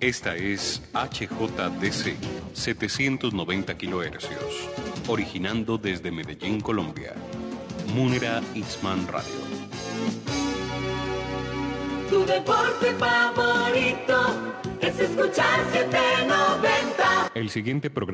Esta 0.00 0.36
es 0.36 0.82
HJDC 0.92 2.16
790 2.52 3.78
kHz, 3.78 4.28
originando 5.08 5.78
desde 5.78 6.10
Medellín, 6.10 6.60
Colombia. 6.60 7.14
Munera 7.94 8.42
Isman 8.54 9.08
Radio. 9.08 9.32
Tu 12.10 12.26
deporte 12.26 12.92
favorito 12.98 14.18
es 14.82 15.00
escuchar 15.00 15.60
790. 15.72 17.30
El 17.34 17.48
siguiente 17.48 17.88
programa 17.88 18.06